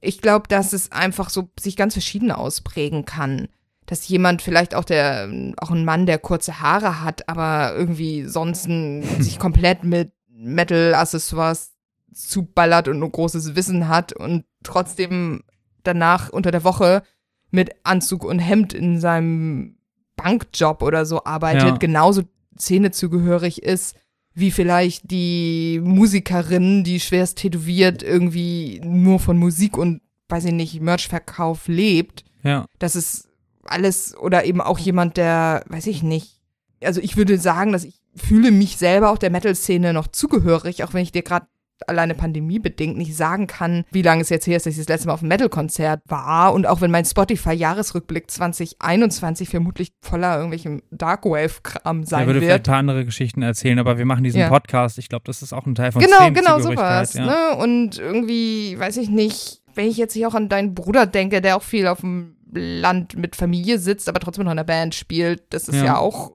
[0.00, 3.48] Ich glaube, dass es einfach so sich ganz verschieden ausprägen kann.
[3.86, 8.64] Dass jemand vielleicht auch der, auch ein Mann, der kurze Haare hat, aber irgendwie sonst
[9.18, 11.72] sich komplett mit Metal-Accessoires
[12.12, 15.42] zuballert und ein großes Wissen hat und trotzdem
[15.82, 17.02] danach unter der Woche
[17.50, 19.76] mit Anzug und Hemd in seinem
[20.16, 21.76] Bankjob oder so arbeitet, Ja.
[21.76, 22.22] genauso
[22.58, 23.96] szenezugehörig ist,
[24.34, 30.80] wie vielleicht die Musikerin, die schwerst tätowiert irgendwie nur von Musik und, weiß ich nicht,
[30.80, 32.24] Merchverkauf lebt.
[32.42, 32.66] Ja.
[32.78, 33.28] Das ist
[33.64, 36.40] alles, oder eben auch jemand, der, weiß ich nicht,
[36.82, 40.94] also ich würde sagen, dass ich fühle mich selber auch der Metal-Szene noch zugehörig, auch
[40.94, 41.46] wenn ich dir gerade
[41.88, 45.08] alleine pandemiebedingt nicht sagen kann, wie lange es jetzt her ist, dass ich das letzte
[45.08, 46.52] Mal auf einem Metal-Konzert war.
[46.52, 52.68] Und auch wenn mein Spotify-Jahresrückblick 2021 vermutlich voller irgendwelchem Darkwave-Kram sein würde vielleicht wird.
[52.68, 54.48] ein paar andere Geschichten erzählen, aber wir machen diesen Ja.
[54.48, 54.98] Podcast.
[54.98, 57.14] Ich glaube, das ist auch ein Teil von Genau, genau sowas.
[57.14, 57.26] Ja.
[57.26, 57.56] Ne?
[57.62, 61.56] Und irgendwie, weiß ich nicht, wenn ich jetzt hier auch an deinen Bruder denke, der
[61.56, 65.44] auch viel auf dem Land mit Familie sitzt, aber trotzdem noch in einer Band spielt,
[65.50, 65.84] das ist Ja.
[65.84, 66.32] ja, auch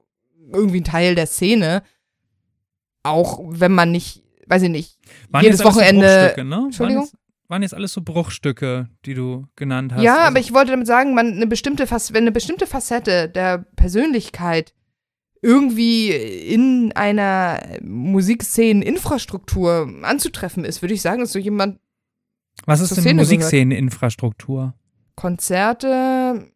[0.52, 1.82] irgendwie ein Teil der Szene.
[3.02, 4.98] Auch wenn man nicht, weiß ich nicht,
[5.30, 6.56] Waren jedes Wochenende- So Bruchstücke, ne?
[6.66, 7.02] Entschuldigung?
[7.02, 7.16] Waren jetzt,
[7.48, 10.02] waren jetzt alles so Bruchstücke, die du genannt hast.
[10.02, 13.28] Ja, Also- aber ich wollte damit sagen, man eine bestimmte Fac wenn eine bestimmte Facette
[13.28, 14.72] der Persönlichkeit
[15.42, 21.78] irgendwie in einer Musikszenen-Infrastruktur anzutreffen ist, würde ich sagen, dass so jemand
[22.64, 24.74] Was ist denn Szene Musikszeneninfrastruktur?
[25.14, 26.50] Konzerte,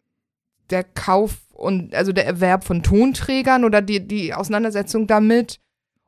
[0.70, 5.60] der Kauf und also der Erwerb von Tonträgern oder die, die Auseinandersetzung damit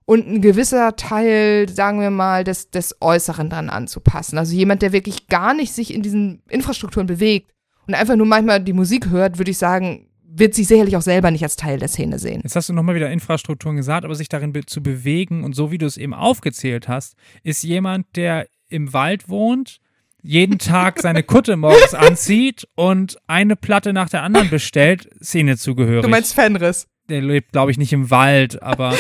[0.05, 4.39] und ein gewisser Teil, sagen wir mal, des, des Äußeren dran anzupassen.
[4.39, 7.53] Also jemand, der wirklich gar nicht sich in diesen Infrastrukturen bewegt
[7.87, 11.31] und einfach nur manchmal die Musik hört, würde ich sagen, wird sich sicherlich auch selber
[11.31, 12.41] nicht als Teil der Szene sehen.
[12.43, 15.71] Jetzt hast du nochmal wieder Infrastrukturen gesagt, aber sich darin be zu bewegen und so
[15.71, 19.79] wie du es eben aufgezählt hast, ist jemand, der im Wald wohnt,
[20.23, 26.03] jeden Tag seine Kutte morgens anzieht und eine Platte nach der anderen bestellt, Szene zugehörig.
[26.03, 26.87] Du meinst Fenris.
[27.09, 28.95] Der lebt, glaube ich, nicht im Wald, aber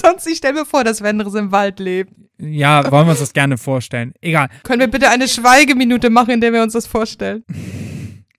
[0.00, 2.12] sonst, ich stell mir vor, dass Fenris im Wald lebt.
[2.38, 4.14] ja, wollen wir uns das gerne vorstellen.
[4.20, 4.48] Egal.
[4.62, 7.44] Können wir bitte eine Schweigeminute machen, in der wir uns das vorstellen?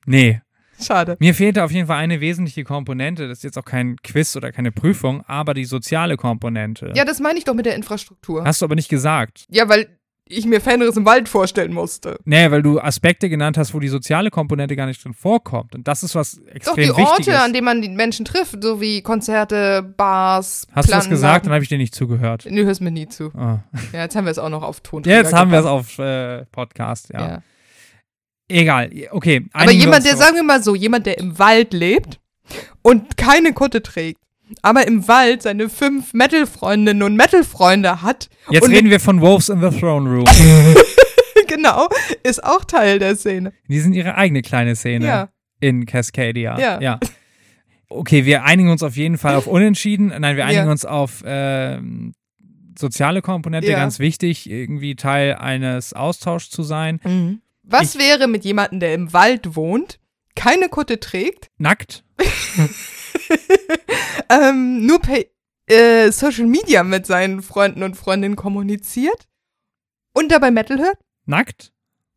[0.05, 0.41] Nee.
[0.81, 1.15] Schade.
[1.21, 3.29] Mir fehlte auf jeden Fall eine wesentliche Komponente.
[3.29, 6.91] Das ist jetzt auch kein Quiz oder keine Prüfung, aber die soziale Komponente.
[6.93, 8.43] Ja, das meine ich doch mit der Infrastruktur.
[8.43, 9.45] Hast du aber nicht gesagt.
[9.49, 9.87] Ja, weil
[10.33, 12.17] ich mir Fenris im Wald vorstellen musste.
[12.25, 15.75] Nee, weil du Aspekte genannt hast, wo die soziale Komponente gar nicht drin vorkommt.
[15.75, 17.41] Und das ist was Doch, extrem die Orte, Wichtiges.
[17.41, 21.45] an denen man die Menschen trifft, so wie Konzerte, Bars, Hast du was gesagt?
[21.45, 22.45] Dann habe ich dir nicht zugehört.
[22.45, 23.31] Du hörst mir nie zu.
[23.35, 23.59] Oh.
[23.93, 25.03] Ja, jetzt haben wir es auch noch auf Ton.
[25.03, 27.27] Ja, jetzt haben wir es auf äh, Podcast, ja.
[27.27, 27.43] Ja.
[28.49, 29.45] Egal, okay.
[29.53, 32.19] Aber jemand, der, sagen wir mal so, jemand, der im Wald lebt
[32.81, 34.19] und keine Kutte trägt,
[34.61, 39.61] aber im Wald seine fünf Metal-Freundinnen und Metal-Freunde hat, Jetzt reden wir von Wolves in
[39.61, 40.25] the Throne Room.
[41.47, 41.87] genau,
[42.23, 43.53] ist auch Teil der Szene.
[43.67, 45.29] Die sind ihre eigene kleine Szene Ja.
[45.59, 46.59] in Cascadia.
[46.59, 46.81] Ja.
[46.81, 46.99] ja.
[47.89, 50.07] Okay, wir einigen uns auf jeden Fall auf Unentschieden.
[50.07, 50.71] Nein, wir einigen Ja.
[50.71, 52.13] uns auf ähm,
[52.77, 57.39] soziale Komponente, ganz wichtig, irgendwie Teil eines Austauschs zu sein.
[57.63, 59.99] Was wäre mit jemandem, der im Wald wohnt,
[60.35, 62.03] keine Kutte trägt, Nackt,
[64.29, 65.23] ähm, nur per
[65.67, 69.27] äh, Social Media mit seinen Freunden und Freundinnen kommuniziert
[70.13, 70.97] und dabei Metal hört?
[71.25, 71.71] nackt?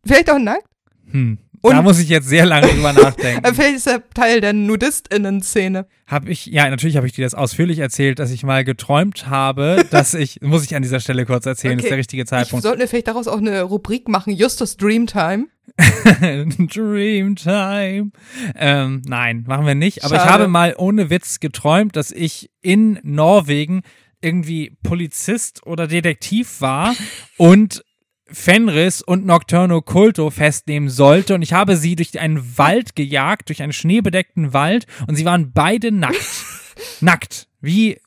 [0.05, 0.69] Vielleicht auch nackt?
[1.11, 1.39] Hm.
[1.63, 3.43] Und- da muss ich jetzt sehr lange drüber nachdenken.
[3.55, 5.87] Vielleicht ist er Teil der NudistInnen-Szene.
[6.07, 9.85] Habe ich, ja, natürlich habe ich dir das ausführlich erzählt, dass ich mal geträumt habe,
[9.91, 11.85] dass ich, muss ich an dieser Stelle kurz erzählen, Okay.
[11.87, 12.63] ist der richtige Ich, Zeitpunkt.
[12.63, 15.47] sollten wir vielleicht daraus auch eine Rubrik machen, Justus Dreamtime?
[16.87, 18.11] Dreamtime.
[18.55, 20.05] Ähm, nein, machen wir nicht.
[20.05, 20.33] Aber ich Schade.
[20.33, 23.83] habe mal ohne Witz geträumt, dass ich in Norwegen
[24.21, 26.95] irgendwie Polizist oder Detektiv war
[27.37, 27.85] und
[28.29, 33.63] Fenris und Nocturno Culto festnehmen sollte und ich habe sie durch einen Wald gejagt, durch
[33.63, 36.45] einen schneebedeckten Wald und sie waren beide nackt.
[37.01, 37.49] nackt.
[37.61, 38.01] Wie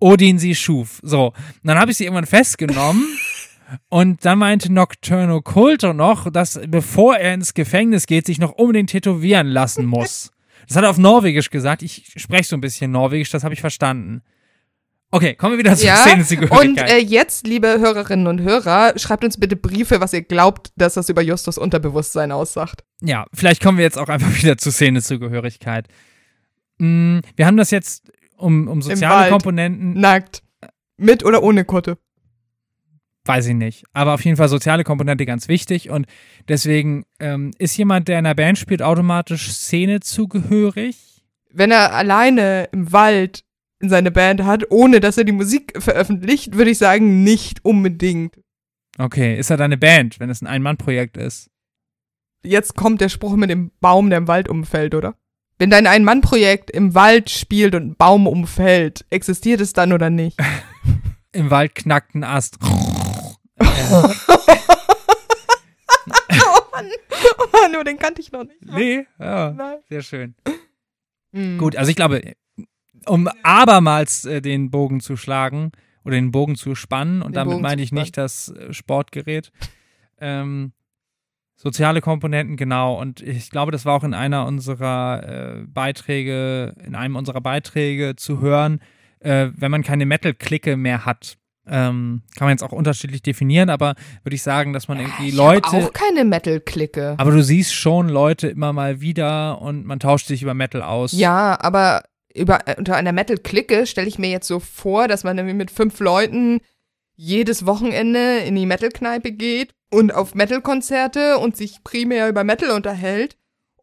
[0.00, 1.00] Odin sie schuf.
[1.02, 1.28] So.
[1.28, 3.06] Und dann habe ich sie irgendwann festgenommen
[3.88, 8.90] und dann meinte Nocturno Culto noch, dass bevor er ins Gefängnis geht, sich noch unbedingt
[8.90, 10.30] tätowieren lassen muss.
[10.66, 11.82] Das hat er auf Norwegisch gesagt.
[11.82, 14.22] Ich spreche so ein bisschen Norwegisch, das habe ich verstanden.
[15.14, 15.96] Okay, kommen wir wieder zur Ja.
[15.98, 20.72] Szene Und äh, jetzt, liebe Hörerinnen und Hörer, schreibt uns bitte Briefe, was ihr glaubt,
[20.74, 22.82] dass das über Justus Unterbewusstsein aussagt.
[23.00, 25.86] ja, vielleicht kommen wir jetzt auch einfach wieder zur Szenezugehörigkeit.
[26.78, 29.30] Mm, wir haben das jetzt um, um soziale.
[29.30, 30.42] Komponenten, Nackt.
[30.96, 31.96] Mit oder ohne Kutte.
[33.24, 33.84] weiß ich nicht.
[33.92, 36.06] Aber auf jeden Fall soziale Komponente ganz wichtig und
[36.48, 41.22] deswegen ähm, ist jemand, der in einer Band spielt, automatisch Szene zugehörig.
[41.52, 43.43] Wenn er alleine im Wald
[43.84, 48.40] in seine Band hat, ohne dass er die Musik veröffentlicht, würde ich sagen, nicht unbedingt.
[48.98, 51.50] Okay, ist er deine Band, wenn es ein Ein-Mann-Projekt ist?
[52.42, 55.14] Jetzt kommt der Spruch mit dem Baum, der im Wald umfällt, oder?
[55.58, 60.38] Wenn dein Ein-Mann-Projekt im Wald spielt und ein Baum umfällt, existiert es dann oder nicht?
[61.32, 62.58] Im Wald knackt ein Ast.
[62.62, 63.64] oh
[66.72, 66.86] Mann,
[67.38, 68.64] oh Mann, nur den kannte ich noch nicht.
[68.64, 69.78] nee, ja, Nein.
[69.88, 70.36] sehr schön.
[71.32, 71.58] Mhm.
[71.58, 72.34] Gut, also ich glaube,
[73.06, 75.72] um abermals äh, den Bogen zu schlagen
[76.04, 79.52] oder den Bogen zu spannen, und Den damit Bogen meine ich nicht das äh, Sportgerät,
[80.20, 80.72] ähm,
[81.56, 83.00] soziale Komponenten, genau.
[83.00, 85.22] Und ich glaube, das war auch in einer unserer
[85.62, 88.80] äh, Beiträge, in einem unserer Beiträge zu hören,
[89.20, 91.38] äh, wenn man keine Metal-Clique mehr hat.
[91.66, 95.34] Ähm, kann man jetzt auch unterschiedlich definieren, aber würde ich sagen, dass man irgendwie ich
[95.34, 95.66] Leute.
[95.68, 97.14] auch keine Metal-Clique.
[97.16, 101.12] Aber du siehst schon Leute immer mal wieder und man tauscht sich über Metal aus.
[101.12, 102.02] Ja, aber
[102.34, 105.70] über, äh, unter einer Metal-Clique stelle ich mir jetzt so vor, dass man irgendwie mit
[105.70, 106.60] fünf Leuten
[107.16, 113.36] jedes Wochenende in die Metal-Kneipe geht und auf Metal-Konzerte und sich primär über Metal unterhält.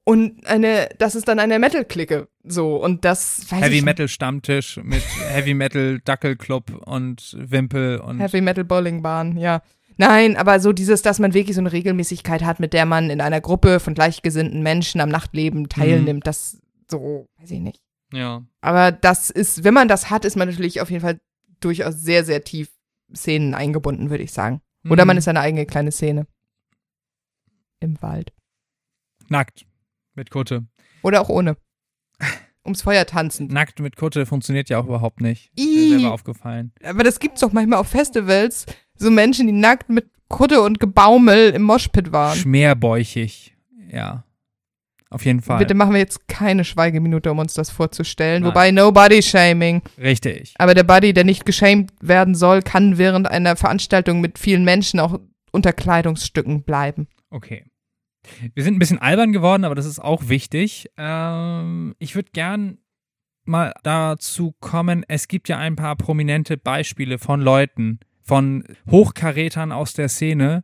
[0.03, 2.27] Und eine, das ist dann eine Metal-Clique.
[2.43, 8.41] So, und das weiß Heavy Metal Stammtisch mit Heavy Metal Dackelclub und Wimpel und Heavy
[8.41, 9.61] Metal Bowling Bahn, ja.
[9.97, 13.21] Nein, aber so dieses, dass man wirklich so eine Regelmäßigkeit hat, mit der man in
[13.21, 16.59] einer Gruppe von gleichgesinnten Menschen am Nachtleben teilnimmt, das
[16.89, 17.81] so, weiß ich nicht.
[18.13, 18.43] Ja.
[18.61, 21.19] Aber das ist, wenn man das hat, ist man natürlich auf jeden Fall
[21.59, 22.69] durchaus sehr, sehr tief
[23.15, 24.61] Szenen eingebunden, würde ich sagen.
[24.89, 25.07] Oder Mhm.
[25.07, 26.25] man ist seine eigene kleine Szene.
[27.79, 28.31] Im Wald.
[29.29, 29.65] nackt
[30.13, 30.65] mit Kutte.
[31.03, 31.55] Oder auch ohne.
[32.65, 33.51] Ums Feuer tanzend.
[33.51, 35.51] Nackt mit Kutte funktioniert ja auch überhaupt nicht.
[35.55, 35.89] Ist Ih.
[35.93, 36.73] mir selber aufgefallen.
[36.83, 38.65] Aber das gibt's doch manchmal auf Festivals.
[38.95, 42.37] So Menschen, die nackt mit Kutte und Gebaumel im Moshpit waren.
[42.37, 43.55] Schmerbäuchig.
[43.89, 44.25] Ja.
[45.11, 45.59] Auf jeden Fall.
[45.59, 48.43] Bitte machen wir jetzt keine Schweigeminute, um uns das vorzustellen.
[48.43, 48.49] Nein.
[48.49, 49.81] Wobei, no body shaming.
[49.97, 50.53] Richtig.
[50.57, 55.01] Aber der Buddy, der nicht geschämt werden soll, kann während einer Veranstaltung mit vielen Menschen
[55.01, 55.19] auch
[55.51, 57.09] unter Kleidungsstücken bleiben.
[57.29, 57.65] Okay.
[58.53, 60.89] Wir sind ein bisschen albern geworden, aber das ist auch wichtig.
[60.95, 62.77] Ähm, ich würde gern
[63.43, 69.91] mal dazu kommen, es gibt ja ein paar prominente Beispiele von Leuten, von Hochkarätern aus
[69.91, 70.63] der Szene,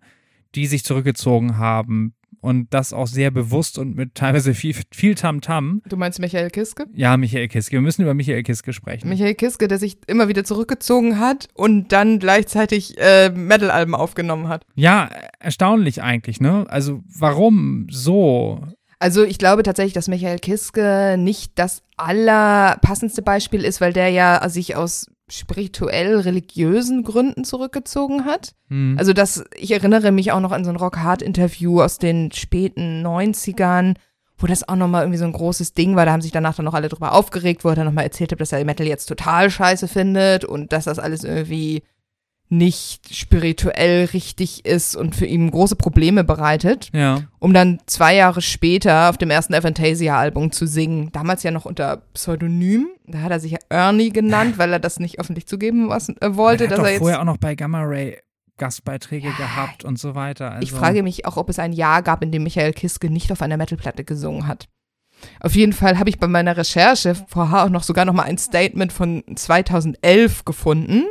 [0.55, 5.81] die sich zurückgezogen haben und das auch sehr bewusst und mit teilweise viel, viel Tamtam.
[5.87, 6.85] Du meinst Michael Kiske?
[6.93, 7.73] Ja, Michael Kiske.
[7.73, 9.09] Wir müssen über Michael Kiske sprechen.
[9.09, 14.65] Michael Kiske, der sich immer wieder zurückgezogen hat und dann gleichzeitig äh, Metal-Alben aufgenommen hat.
[14.75, 16.65] Ja, erstaunlich eigentlich, ne?
[16.69, 18.61] Also warum so?
[18.99, 24.47] Also ich glaube tatsächlich, dass Michael Kiske nicht das allerpassendste Beispiel ist, weil der ja
[24.49, 28.55] sich aus spirituell-religiösen Gründen zurückgezogen hat.
[28.69, 28.95] Hm.
[28.97, 32.31] Also das, ich erinnere mich auch noch an so ein Rock Hard Interview aus den
[32.31, 33.95] späten 90ern,
[34.37, 36.05] wo das auch nochmal irgendwie so ein großes Ding war.
[36.05, 38.39] Da haben sich danach dann noch alle drüber aufgeregt, wo er dann nochmal erzählt hat,
[38.39, 41.83] dass er Metal jetzt total scheiße findet und dass das alles irgendwie
[42.49, 47.23] nicht spirituell richtig ist und für ihn große Probleme bereitet, Ja.
[47.39, 51.11] um dann zwei Jahre später auf dem ersten Aphantasia-Album zu singen.
[51.11, 52.87] Damals ja noch unter Pseudonym.
[53.05, 56.15] Da hat er sich ja Ernie genannt, weil er das nicht öffentlich zugeben was, äh,
[56.35, 56.99] wollte, er hat dass er jetzt.
[56.99, 58.17] vorher auch noch bei Gamma Ray
[58.57, 60.51] Gastbeiträge gehabt und so weiter.
[60.51, 63.31] Also, Ich frage mich auch, ob es ein Jahr gab, in dem Michael Kiske nicht
[63.31, 64.67] auf einer Metalplatte gesungen hat.
[65.39, 68.37] Auf jeden Fall habe ich bei meiner Recherche vorher auch noch sogar noch mal ein
[68.37, 71.03] Statement von 2011 gefunden.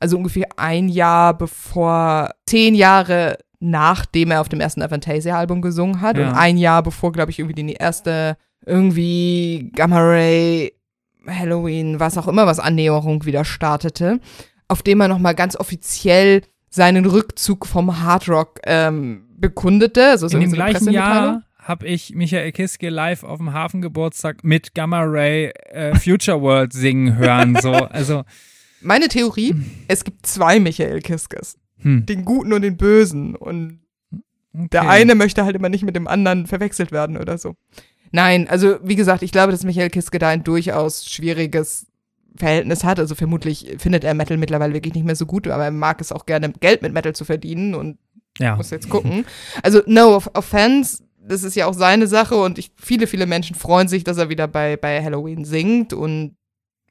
[0.00, 6.16] Also ungefähr ein Jahr bevor, zehn Jahre nachdem er auf dem ersten Avantasia-Album gesungen hat
[6.16, 6.28] Ja.
[6.30, 10.72] und ein Jahr bevor, glaube ich, irgendwie die erste irgendwie Gamma Ray,
[11.26, 14.18] Halloween, was auch immer, was Annäherung wieder startete,
[14.68, 20.06] auf dem er noch mal ganz offiziell seinen Rückzug vom Hardrock ähm, bekundete.
[20.06, 20.90] Also so in dem gleichen.
[20.92, 26.72] Jahr habe ich Michael Kiske live auf dem Hafengeburtstag mit Gamma Ray äh, Future World
[26.72, 27.56] singen hören.
[27.60, 28.22] So, also
[28.82, 29.54] Meine Theorie,
[29.88, 31.58] es gibt zwei Michael Kiskes.
[31.78, 33.34] hm, Den guten und den bösen.
[33.36, 33.80] Und
[34.54, 34.68] okay.
[34.72, 37.56] der eine möchte halt immer nicht mit dem anderen verwechselt werden oder so.
[38.12, 41.86] Nein, also wie gesagt, ich glaube, dass Michael Kiske da ein durchaus schwieriges
[42.36, 42.98] Verhältnis hat.
[42.98, 46.10] Also vermutlich findet er Metal mittlerweile wirklich nicht mehr so gut, aber er mag es
[46.12, 47.98] auch gerne, Geld mit Metal zu verdienen und
[48.38, 48.56] ja.
[48.56, 49.24] muss jetzt gucken.
[49.62, 53.54] Also no off- offense, das ist ja auch seine Sache und ich, viele, viele Menschen
[53.54, 56.36] freuen sich, dass er wieder bei, bei Halloween singt und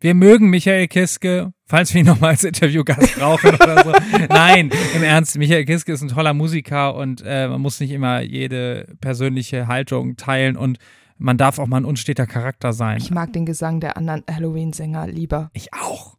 [0.01, 3.91] Wir mögen Michael Kiske, falls wir ihn nochmal als Interviewgast brauchen oder so.
[4.29, 8.21] Nein, im Ernst, Michael Kiske ist ein toller Musiker und äh, man muss nicht immer
[8.21, 10.77] jede persönliche Haltung teilen und
[11.17, 12.97] man darf auch mal ein unsteter Charakter sein.
[12.97, 15.49] ich mag den Gesang der anderen Halloween-Sänger lieber.
[15.53, 16.17] Ich auch.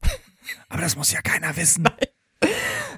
[0.68, 1.84] Aber das muss ja keiner wissen.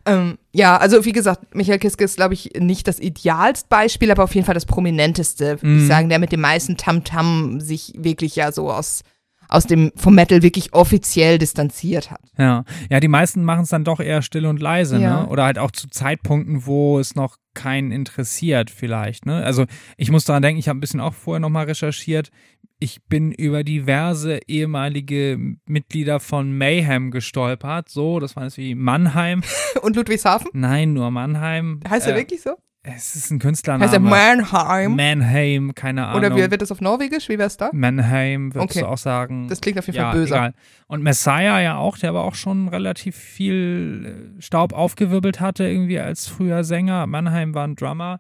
[0.05, 4.25] Ähm, ja, also wie gesagt, Michael Kiske ist, glaube ich, nicht das idealste Beispiel, aber
[4.25, 5.79] auf jeden Fall das prominenteste, würde Mhm.
[5.83, 9.03] ich sagen, der mit dem meisten Tamtam sich wirklich ja so aus,
[9.53, 12.21] aus dem, vom Metal wirklich offiziell distanziert hat.
[12.39, 15.23] Ja, ja, die meisten machen es dann doch eher still und leise, Ja.
[15.23, 15.29] ne?
[15.29, 19.45] Oder halt auch zu Zeitpunkten, wo es noch keinen interessiert, vielleicht, ne?
[19.45, 22.31] Also ich muss daran denken, ich habe ein bisschen auch vorher nochmal recherchiert.
[22.79, 27.89] Ich bin über diverse ehemalige Mitglieder von Mayhem gestolpert.
[27.89, 29.43] So, das waren jetzt wie Mannheim.
[29.83, 30.49] Und Ludwigshafen?
[30.53, 31.81] Nein, nur Mannheim.
[31.89, 32.57] Heißt er Äh, wirklich so?
[32.85, 33.85] Es ist ein Künstlername.
[33.85, 34.97] Heißt er Mannheim?
[34.97, 36.19] Mannheim, keine Ahnung.
[36.19, 37.29] Oder wie wird das auf Norwegisch?
[37.29, 37.71] Wie wär's da?
[37.73, 38.81] Mannheim, würdest Okay.
[38.81, 39.47] du auch sagen.
[39.49, 40.35] Das klingt auf jeden ja, Fall böse.
[40.35, 40.55] Egal.
[40.89, 46.01] Und Messiah ja auch, der aber auch schon relativ viel äh, Staub aufgewirbelt hatte, irgendwie
[46.01, 47.07] als früher Sänger.
[47.07, 48.19] Mannheim war ein Drummer.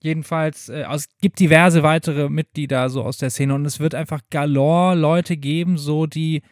[0.00, 4.20] Jedenfalls, äh, es gibt diverse weitere Mitglieder so aus der Szene und es wird einfach
[4.30, 6.42] galore Leute geben, so die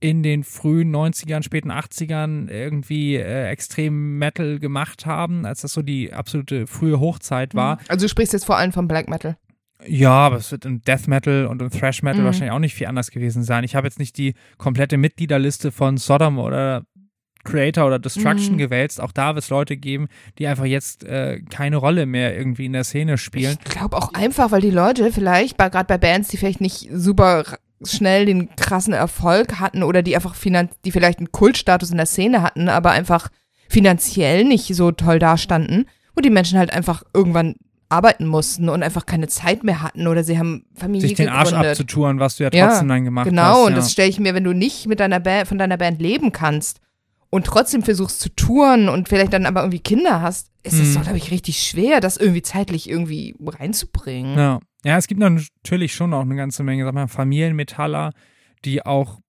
[0.00, 5.82] in den frühen 90ern, späten 80ern irgendwie äh, extrem Metal gemacht haben, als das so
[5.82, 7.78] die absolute frühe Hochzeit war.
[7.88, 9.36] Also du sprichst jetzt vor allem vom Black Metal.
[9.86, 12.26] Ja, aber es wird im Death Metal und im Thrash Metal Mhm.
[12.26, 13.64] wahrscheinlich auch nicht viel anders gewesen sein.
[13.64, 16.84] Ich habe jetzt nicht die komplette Mitgliederliste von Sodom oder
[17.44, 18.58] Creator oder Destruction Mhm.
[18.58, 19.00] gewälzt.
[19.00, 20.08] Auch da wird es Leute geben,
[20.38, 23.56] die einfach jetzt äh, keine Rolle mehr irgendwie in der Szene spielen.
[23.64, 27.44] Ich glaube auch einfach, weil die Leute vielleicht, gerade bei Bands, die vielleicht nicht super
[27.84, 32.06] schnell den krassen Erfolg hatten oder die einfach finan die vielleicht einen Kultstatus in der
[32.06, 33.28] Szene hatten, aber einfach
[33.68, 37.54] finanziell nicht so toll dastanden, wo die Menschen halt einfach irgendwann
[37.88, 41.48] arbeiten mussten und einfach keine Zeit mehr hatten oder sie haben Familie Sich den Arsch
[41.50, 41.70] gegründet.
[41.72, 43.64] abzutouren, was du ja Ja, trotzdem dann gemacht Genau, hast.
[43.66, 43.76] und ja.
[43.76, 46.80] das stelle ich mir, wenn du nicht mit deiner Band, von deiner Band leben kannst
[47.30, 50.94] und trotzdem versuchst zu touren und vielleicht dann aber irgendwie Kinder hast, ist es Hm.
[50.96, 54.36] doch, glaube ich, richtig schwer, das irgendwie zeitlich irgendwie reinzubringen.
[54.38, 54.60] Ja.
[54.84, 58.12] Ja, es gibt natürlich schon auch eine ganze Menge, sag mal, Familienmetaller,
[58.64, 59.20] die auch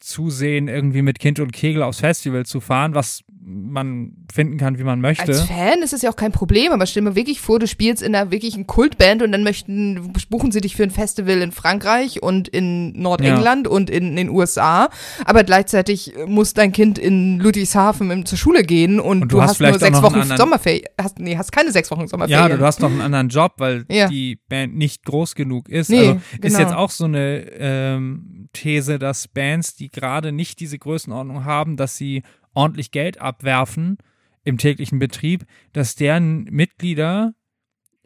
[0.00, 4.82] zusehen, irgendwie mit Kind und Kegel aufs Festival zu fahren, was man finden kann, wie
[4.82, 5.22] man möchte.
[5.22, 8.02] Als Fan ist es ja auch kein Problem, aber stell mir wirklich vor, du spielst
[8.02, 12.22] in einer wirklichen Kultband und dann möchten, buchen sie dich für ein Festival in Frankreich
[12.24, 14.88] und in Nordengland und in den USA,
[15.24, 19.50] aber gleichzeitig muss dein Kind in Ludwigshafen zur Schule gehen und, Und du, du hast
[19.50, 22.58] hast nur sechs Wochen anderen- Sommerferien, hast, nee, hast keine sechs Wochen Ja, Sommerferien.
[22.58, 24.08] du hast noch einen anderen Job, weil Ja.
[24.08, 25.88] die Band nicht groß genug ist.
[25.88, 26.58] Nee, also ist genau.
[26.58, 31.96] jetzt auch so eine ähm, These, dass Bands, die gerade nicht diese Größenordnung haben, dass
[31.96, 32.22] sie
[32.56, 33.98] ordentlich Geld abwerfen
[34.44, 37.34] im täglichen Betrieb, dass deren Mitglieder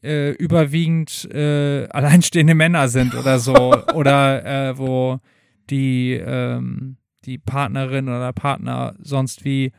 [0.03, 3.75] äh, überwiegend äh, alleinstehende Männer sind oder so.
[3.95, 5.21] oder äh, wo
[5.69, 9.73] die, ähm, die Partnerin oder Partner sonst wie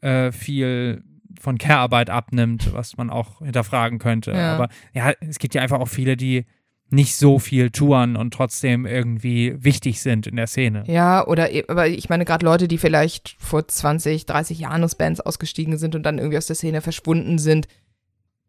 [0.00, 1.02] äh, viel
[1.40, 4.32] von Care-Arbeit abnimmt, was man auch hinterfragen könnte.
[4.32, 4.54] Ja.
[4.54, 6.46] Aber ja, es gibt ja einfach auch viele, die
[6.90, 10.84] nicht so viel touren und trotzdem irgendwie wichtig sind in der Szene.
[10.86, 14.94] Ja, oder e- aber ich meine gerade Leute, die vielleicht vor 20, 30 Jahren aus
[14.94, 17.66] Bands ausgestiegen sind und dann irgendwie aus der Szene verschwunden sind,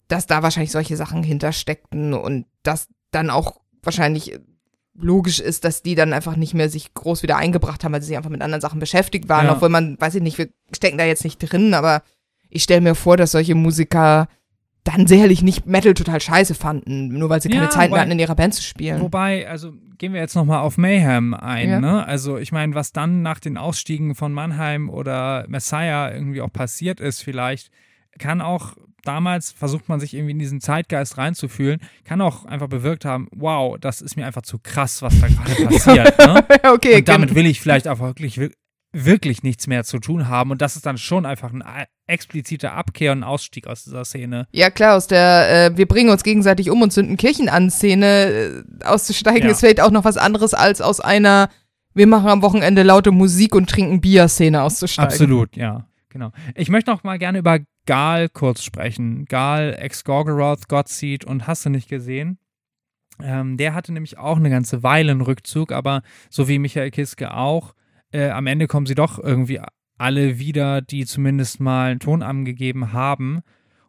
[0.08, 4.38] dass da wahrscheinlich solche Sachen hintersteckten und dass dann auch wahrscheinlich
[4.98, 8.08] logisch ist, dass die dann einfach nicht mehr sich groß wieder eingebracht haben, weil sie
[8.10, 9.54] sich einfach mit anderen Sachen beschäftigt waren, Ja.
[9.54, 12.02] obwohl man, weiß ich nicht, wir stecken da jetzt nicht drin, aber
[12.50, 14.28] ich stelle mir vor, dass solche Musiker
[14.86, 18.12] dann sicherlich nicht Metal total scheiße fanden, nur weil sie keine Ja, Zeit mehr hatten,
[18.12, 19.02] in ihrer Band zu spielen.
[19.02, 21.80] Wobei, also gehen wir jetzt nochmal auf Mayhem ein, Ja.
[21.82, 22.06] ne?
[22.08, 27.00] Also ich meine, was dann nach den Ausstiegen von Mannheim oder Messiah irgendwie auch passiert
[27.02, 27.72] ist, vielleicht,
[28.20, 28.74] kann auch
[29.04, 33.78] damals, versucht man sich irgendwie in diesen Zeitgeist reinzufühlen, kann auch einfach bewirkt haben, wow,
[33.80, 36.44] das ist mir einfach zu krass, was da gerade passiert, ne?
[36.74, 38.52] okay, Und damit gen- will ich vielleicht auch wirklich, wir-
[39.04, 40.52] wirklich nichts mehr zu tun haben.
[40.52, 41.66] Und das ist dann schon einfach eine
[42.08, 44.48] explizite Abkehr und Ausstieg aus dieser Szene.
[44.52, 48.06] Ja, klar, aus der äh, wir bringen uns gegenseitig um und zünden Kirchen an Szene
[48.06, 49.52] äh, auszusteigen, Ja.
[49.52, 51.50] ist vielleicht auch noch was anderes als aus einer
[51.93, 55.10] wir machen am Wochenende laute Musik und trinken Bier Szene auszusteigen.
[55.12, 56.32] Absolut, ja, genau.
[56.54, 59.26] Ich möchte noch mal gerne über Gal kurz sprechen.
[59.26, 62.38] Gal, Ex-Gorgoroth, Godseed und hast du nicht gesehen?
[63.22, 67.34] Ähm, der hatte nämlich auch eine ganze Weile einen Rückzug, aber so wie Michael Kiske
[67.34, 67.74] auch,
[68.16, 69.59] äh, am Ende kommen sie doch irgendwie
[69.97, 73.41] alle wieder, die zumindest mal einen Ton angegeben haben.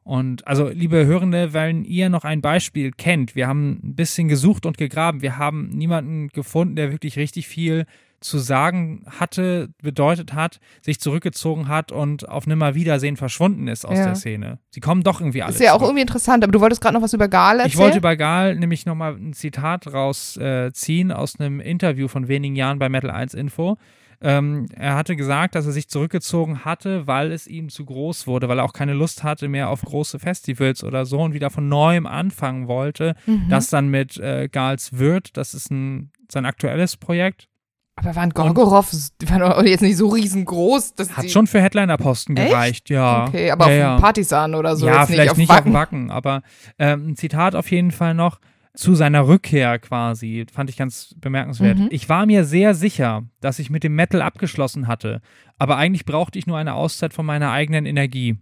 [0.02, 4.64] Und also, liebe Hörende, wenn ihr noch ein Beispiel kennt, wir haben ein bisschen gesucht
[4.64, 7.86] und gegraben, wir haben niemanden gefunden, der wirklich richtig viel
[8.20, 14.06] zu sagen hatte, bedeutet hat, sich zurückgezogen hat und auf Nimmerwiedersehen verschwunden ist aus Ja.
[14.06, 14.58] der Szene.
[14.70, 15.88] Sie kommen doch irgendwie alle Ist ja auch zurück.
[15.90, 17.68] irgendwie interessant, aber du wolltest gerade noch was über Gal erzählen?
[17.72, 22.56] Ich wollte bei Gal nämlich nochmal ein Zitat rausziehen äh, aus einem Interview von wenigen
[22.56, 23.76] Jahren bei Metal 1 Info.
[24.20, 28.48] Ähm, er hatte gesagt, dass er sich zurückgezogen hatte, weil es ihm zu groß wurde,
[28.48, 31.68] weil er auch keine Lust hatte mehr auf große Festivals oder so und wieder von
[31.68, 33.14] neuem anfangen wollte.
[33.26, 33.48] Mhm.
[33.48, 37.48] Das dann mit äh, Gals Wirt, das ist ein, sein aktuelles Projekt.
[37.96, 38.86] aber waren Gorgoroth,
[39.20, 40.94] die waren jetzt nicht so riesengroß.
[40.94, 43.26] Dass Hat schon für Headlinerposten gereicht, ja.
[43.26, 44.00] Okay, aber ja, auf ja.
[44.00, 44.86] Partisan oder so.
[44.86, 45.72] ja, vielleicht nicht auf Wacken.
[45.72, 46.42] Wacken, aber
[46.78, 48.38] ähm, ein Zitat auf jeden Fall noch
[48.76, 51.78] zu seiner Rückkehr quasi, fand ich ganz bemerkenswert.
[51.78, 51.88] Mhm.
[51.90, 55.20] Ich war mir sehr sicher, dass ich mit dem Metal abgeschlossen hatte,
[55.58, 58.36] aber eigentlich brauchte ich nur eine Auszeit von meiner eigenen Energie.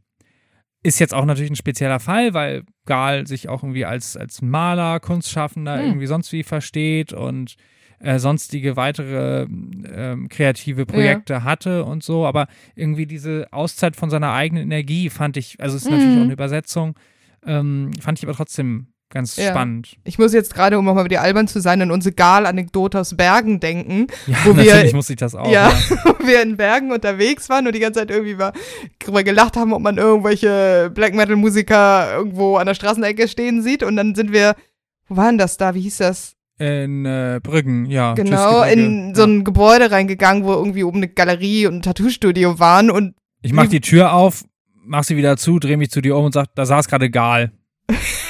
[0.83, 5.01] Ist jetzt auch natürlich ein spezieller Fall, weil Gal sich auch irgendwie als, als Maler,
[5.01, 5.87] Kunstschaffender Hm.
[5.87, 7.55] irgendwie sonst wie versteht und
[8.01, 14.33] äh, sonstige weitere ähm, kreative Projekte hatte und so, aber irgendwie diese Auszeit von seiner
[14.33, 16.19] eigenen Energie fand ich, also es ist natürlich Mhm.
[16.19, 16.99] auch eine Übersetzung,
[17.47, 19.51] ähm, fand ich aber trotzdem ganz Ja.
[19.51, 19.97] spannend.
[20.05, 23.61] Ich muss jetzt gerade, um nochmal wieder albern zu sein, an unsere Gal-Anekdote aus Bergen
[23.61, 24.07] denken.
[24.27, 25.47] Ja, Wo wir- natürlich muss ich das auch.
[25.51, 25.75] ja, Ja.
[26.05, 28.53] wo wir in Bergen unterwegs waren und die ganze Zeit irgendwie mal
[28.99, 33.83] drüber gelacht haben, ob man irgendwelche Black Metal Musiker irgendwo an der Straßenecke stehen sieht.
[33.83, 34.57] Und dann sind wir,
[35.09, 35.75] wo waren das da?
[35.75, 36.33] Wie hieß das?
[36.59, 38.15] In äh, Brüggen, ja.
[38.15, 42.91] Genau, in so ein Gebäude reingegangen, wo irgendwie oben eine Galerie und ein Tattoo-Studio waren.
[42.93, 44.45] Und Ich mach die Tür auf,
[44.85, 47.51] mach sie wieder zu, dreh mich zu dir um und sag, da saß gerade Gal.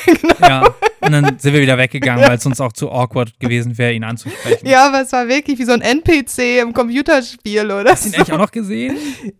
[0.06, 0.34] Genau.
[0.40, 0.74] Ja.
[1.00, 4.04] Und dann sind wir wieder weggegangen, weil es uns auch zu awkward gewesen wäre, ihn
[4.04, 4.66] anzusprechen.
[4.66, 7.90] Ja, aber es war wirklich wie so ein NPC im Computerspiel, oder?
[7.90, 8.96] Hast du ihn eigentlich auch noch gesehen?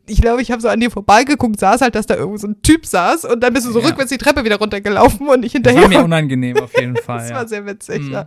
[0.06, 2.60] Ich glaube, ich habe so an dir vorbeigeguckt, saß halt, dass da irgendwo so ein
[2.62, 3.86] Typ saß und dann bist du so Ja.
[3.88, 5.82] rückwärts die Treppe wieder runtergelaufen und ich Das hinterher.
[5.82, 7.20] war mir unangenehm auf jeden Fall.
[7.20, 8.12] das war sehr witzig, Mhm.
[8.12, 8.24] ja.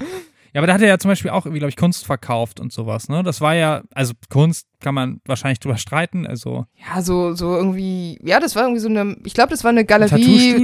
[0.54, 2.72] Ja, aber da hat er ja zum Beispiel auch irgendwie, glaube ich, Kunst verkauft und
[2.72, 3.22] sowas, ne?
[3.24, 8.20] Das war ja, also Kunst kann man wahrscheinlich drüber streiten, also Ja, so, so irgendwie,
[8.24, 10.10] ja, das war irgendwie so eine, ich glaube, das war eine Galerie,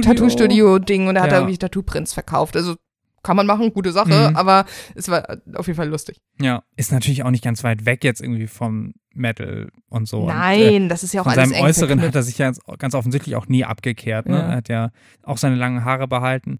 [0.02, 1.38] Tattoo-Studio-Ding und da hat er Ja.
[1.40, 2.56] irgendwie Tattoo-Prints verkauft.
[2.56, 2.76] Also
[3.22, 4.36] kann man machen, gute Sache, Mhm.
[4.36, 6.20] aber es war auf jeden Fall lustig.
[6.40, 10.24] ja, ist natürlich auch nicht ganz weit weg jetzt irgendwie vom Metal und so.
[10.24, 12.46] Und, äh, Nein, das ist ja auch von alles seinem Äußeren hat er sich ja
[12.48, 14.36] ganz, ganz offensichtlich auch nie abgekehrt, ne?
[14.36, 14.42] Ja.
[14.50, 14.90] Er hat ja
[15.22, 16.58] auch seine langen Haare behalten.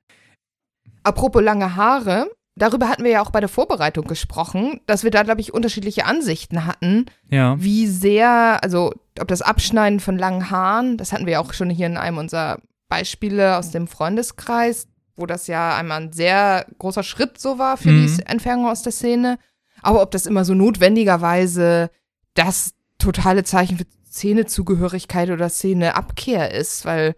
[1.03, 5.22] Apropos lange Haare, darüber hatten wir ja auch bei der Vorbereitung gesprochen, dass wir da,
[5.22, 7.57] glaube ich, unterschiedliche Ansichten hatten, Ja.
[7.59, 11.70] wie sehr, also ob das Abschneiden von langen Haaren, das hatten wir ja auch schon
[11.70, 14.86] hier in einem unserer Beispiele aus dem Freundeskreis,
[15.16, 18.07] wo das ja einmal ein sehr großer Schritt so war für Mhm.
[18.16, 19.38] die Entfernung aus der Szene,
[19.82, 21.90] aber ob das immer so notwendigerweise
[22.34, 27.14] das totale Zeichen für Szenezugehörigkeit oder Szeneabkehr ist, weil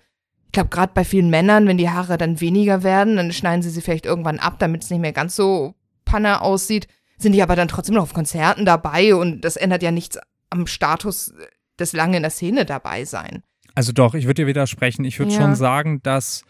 [0.46, 3.70] ich glaube, gerade bei vielen Männern, wenn die Haare dann weniger werden, dann schneiden sie
[3.70, 5.74] sie vielleicht irgendwann ab, damit es nicht mehr ganz so
[6.04, 6.88] Panne aussieht,
[7.18, 10.18] sind die aber dann trotzdem noch auf Konzerten dabei und das ändert ja nichts
[10.50, 11.34] am Status
[11.78, 13.42] des lange in der Szene dabei sein.
[13.74, 15.04] Also doch, ich würde dir widersprechen.
[15.04, 15.38] Ich würde Ja.
[15.40, 16.42] schon sagen, dass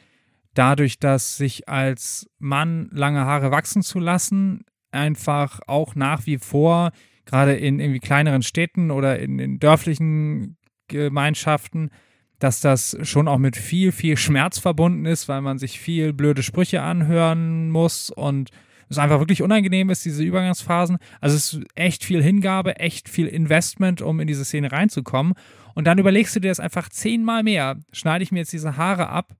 [0.54, 6.92] dadurch, dass sich als Mann lange Haare wachsen zu lassen, einfach auch nach wie vor,
[7.24, 10.56] gerade in irgendwie kleineren Städten oder in, in dörflichen
[10.88, 11.90] Gemeinschaften,
[12.38, 16.42] dass das schon auch mit viel, viel Schmerz verbunden ist, weil man sich viel blöde
[16.42, 18.50] Sprüche anhören muss und
[18.88, 20.98] es einfach wirklich unangenehm ist, diese Übergangsphasen.
[21.20, 25.34] Also es ist echt viel Hingabe, echt viel Investment, um in diese Szene reinzukommen.
[25.74, 27.80] Und dann überlegst du dir das einfach zehnmal mehr.
[27.92, 29.34] Schneide ich mir jetzt diese Haare ab,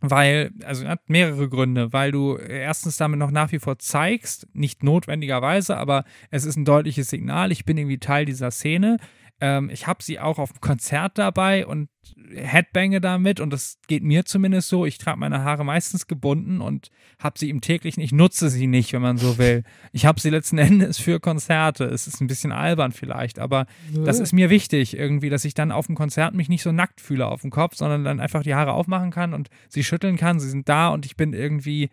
[0.00, 4.82] weil, also hat mehrere Gründe, weil du erstens damit noch nach wie vor zeigst, nicht
[4.82, 8.96] notwendigerweise, aber es ist ein deutliches Signal, ich bin irgendwie Teil dieser Szene.
[9.42, 11.88] Ähm, ich habe sie auch auf dem Konzert dabei und
[12.32, 14.86] Headbange damit und das geht mir zumindest so.
[14.86, 18.04] Ich trage meine Haare meistens gebunden und habe sie im täglichen.
[18.04, 19.64] Ich nutze sie nicht, wenn man so will.
[19.90, 21.86] Ich habe sie letzten Endes für Konzerte.
[21.86, 24.04] Es ist ein bisschen albern vielleicht, aber ja.
[24.04, 27.00] das ist mir wichtig irgendwie, dass ich dann auf dem Konzert mich nicht so nackt
[27.00, 30.38] fühle auf dem Kopf, sondern dann einfach die Haare aufmachen kann und sie schütteln kann.
[30.38, 31.90] Sie sind da und ich bin irgendwie,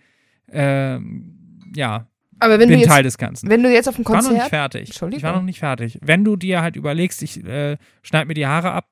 [0.51, 0.99] äh,
[1.73, 2.07] ja,
[2.39, 3.49] aber wenn bin du jetzt, Teil des Ganzen.
[3.49, 4.23] Wenn du jetzt auf dem Konzert.
[4.23, 4.89] Ich war noch nicht fertig.
[4.89, 5.99] Ich war noch nicht fertig.
[6.01, 8.89] Wenn du dir halt überlegst, ich äh, schneide mir die Haare ab,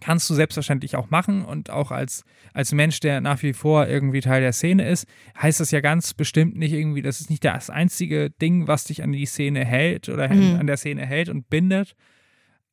[0.00, 4.20] kannst du selbstverständlich auch machen und auch als, als Mensch, der nach wie vor irgendwie
[4.20, 5.06] Teil der Szene ist,
[5.40, 9.02] heißt das ja ganz bestimmt nicht irgendwie, das ist nicht das einzige Ding, was dich
[9.02, 10.60] an die Szene hält oder mhm.
[10.60, 11.94] an der Szene hält und bindet.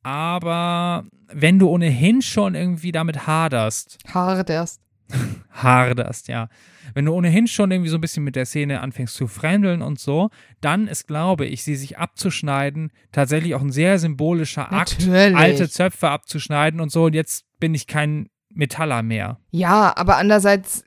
[0.02, 3.98] Aber wenn du ohnehin schon irgendwie damit haderst.
[4.12, 4.80] Haderst.
[5.50, 6.48] haderst, ja
[6.94, 9.98] wenn du ohnehin schon irgendwie so ein bisschen mit der Szene anfängst zu fremdeln und
[9.98, 15.36] so, dann ist, glaube ich, sie sich abzuschneiden tatsächlich auch ein sehr symbolischer Akt, Natürlich.
[15.36, 17.04] alte Zöpfe abzuschneiden und so.
[17.04, 19.38] Und jetzt bin ich kein Metaller mehr.
[19.50, 20.84] Ja, aber andererseits,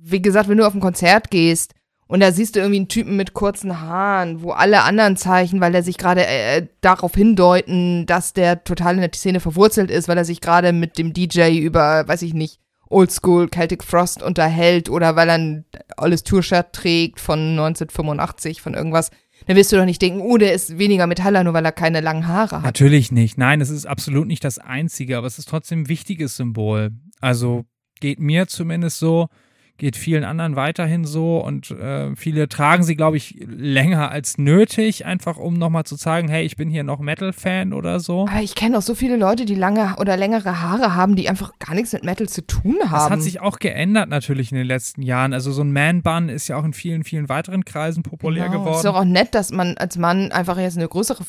[0.00, 1.74] wie gesagt, wenn du auf ein Konzert gehst
[2.06, 5.74] und da siehst du irgendwie einen Typen mit kurzen Haaren, wo alle anderen Zeichen, weil
[5.74, 10.18] er sich gerade äh, darauf hindeuten, dass der total in der Szene verwurzelt ist, weil
[10.18, 12.60] er sich gerade mit dem DJ über, weiß ich nicht,
[12.94, 15.64] Oldschool Celtic Frost unterhält oder weil er ein
[15.96, 19.10] olles Tour-Shirt trägt von 1985, von irgendwas,
[19.46, 22.00] dann wirst du doch nicht denken, oh, der ist weniger Metaller, nur weil er keine
[22.00, 22.64] langen Haare hat.
[22.64, 23.36] Natürlich nicht.
[23.36, 26.92] Nein, es ist absolut nicht das Einzige, aber es ist trotzdem ein wichtiges Symbol.
[27.20, 27.64] Also
[28.00, 29.28] geht mir zumindest so
[29.76, 35.04] geht vielen anderen weiterhin so und äh, viele tragen sie, glaube ich, länger als nötig,
[35.04, 38.26] einfach um nochmal zu zeigen, hey, ich bin hier noch Metal-Fan oder so.
[38.28, 41.52] Aber ich kenne auch so viele Leute, die lange oder längere Haare haben, die einfach
[41.58, 42.92] gar nichts mit Metal zu tun haben.
[42.92, 45.32] Das hat sich auch geändert natürlich in den letzten Jahren.
[45.32, 48.60] Also so ein Man-Bun ist ja auch in vielen, vielen weiteren Kreisen populär genau.
[48.60, 48.76] geworden.
[48.76, 51.24] Ist doch auch nett, dass man als Mann einfach jetzt eine größere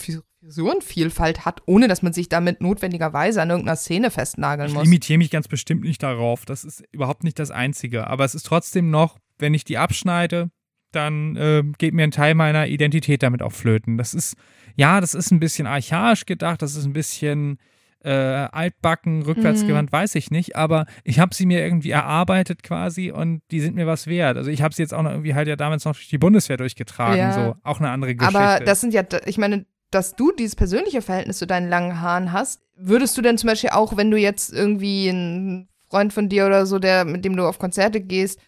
[0.45, 4.83] Frisurenvielfalt hat, ohne dass man sich damit notwendigerweise an irgendeiner Szene festnageln muss.
[4.83, 6.45] Ich limitiere mich ganz bestimmt nicht darauf.
[6.45, 8.07] Das ist überhaupt nicht das Einzige.
[8.07, 10.51] Aber es ist trotzdem noch, wenn ich die abschneide,
[10.91, 13.97] dann äh, geht mir ein Teil meiner Identität damit auch flöten.
[13.97, 14.35] Das ist,
[14.75, 17.57] ja, das ist ein bisschen archaisch gedacht, das ist ein bisschen
[18.03, 19.95] äh, altbacken, rückwärtsgewandt, mhm.
[19.95, 23.87] weiß ich nicht, aber ich habe sie mir irgendwie erarbeitet quasi und die sind mir
[23.87, 24.37] was wert.
[24.37, 26.57] Also ich habe sie jetzt auch noch irgendwie halt ja damals noch durch die Bundeswehr
[26.57, 27.33] durchgetragen, ja.
[27.33, 28.39] so auch eine andere Geschichte.
[28.39, 32.31] Aber das sind ja, ich meine, dass du dieses persönliche Verhältnis zu deinen langen Haaren
[32.31, 36.45] hast, würdest du denn zum Beispiel auch, wenn du jetzt irgendwie einen Freund von dir
[36.45, 38.39] oder so, der, mit dem du auf Konzerte gehst,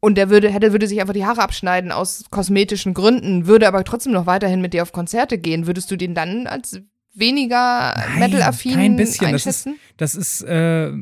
[0.00, 3.84] und der würde, hätte, würde sich einfach die Haare abschneiden aus kosmetischen Gründen, würde aber
[3.84, 6.80] trotzdem noch weiterhin mit dir auf Konzerte gehen, würdest du den dann als
[7.12, 9.26] weniger metal-affin kein bisschen.
[9.26, 9.76] einschätzen?
[9.98, 10.92] Das ist, das ist äh,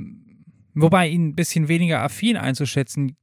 [0.75, 3.17] wobei ihn ein bisschen weniger affin einzuschätzen,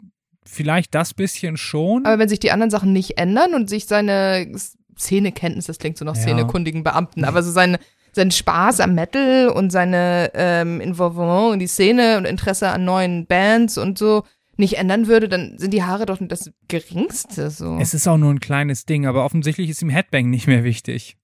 [0.46, 2.06] vielleicht das bisschen schon.
[2.06, 4.52] Aber wenn sich die anderen Sachen nicht ändern und sich seine
[4.98, 6.22] Szenekenntnis, das klingt so nach ja.
[6.22, 7.78] szenekundigen Beamten, aber so sein,
[8.12, 13.26] sein Spaß am Metal und seine ähm, Involvement in die Szene und Interesse an neuen
[13.26, 14.24] Bands und so
[14.58, 17.78] nicht ändern würde, dann sind die Haare doch das geringste so.
[17.80, 21.18] Es ist auch nur ein kleines Ding, aber offensichtlich ist ihm Headbang nicht mehr wichtig.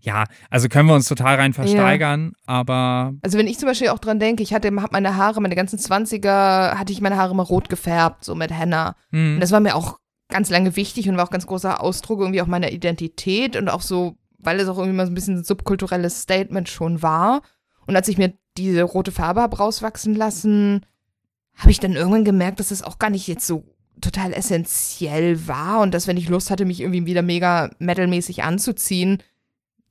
[0.00, 2.42] Ja, also können wir uns total rein versteigern, ja.
[2.46, 3.14] aber.
[3.22, 5.78] Also wenn ich zum Beispiel auch dran denke, ich hatte hab meine Haare, meine ganzen
[5.78, 8.96] Zwanziger, hatte ich meine Haare immer rot gefärbt, so mit Henna.
[9.10, 9.34] Mhm.
[9.34, 9.98] Und das war mir auch
[10.34, 13.82] ganz lange wichtig und war auch ganz großer Ausdruck irgendwie auch meiner Identität und auch
[13.82, 17.42] so, weil es auch irgendwie mal so ein bisschen ein subkulturelles Statement schon war.
[17.86, 20.84] Und als ich mir diese rote Farbe habe rauswachsen lassen,
[21.54, 23.62] habe ich dann irgendwann gemerkt, dass das auch gar nicht jetzt so
[24.00, 29.22] total essentiell war und dass wenn ich Lust hatte, mich irgendwie wieder mega metalmäßig anzuziehen,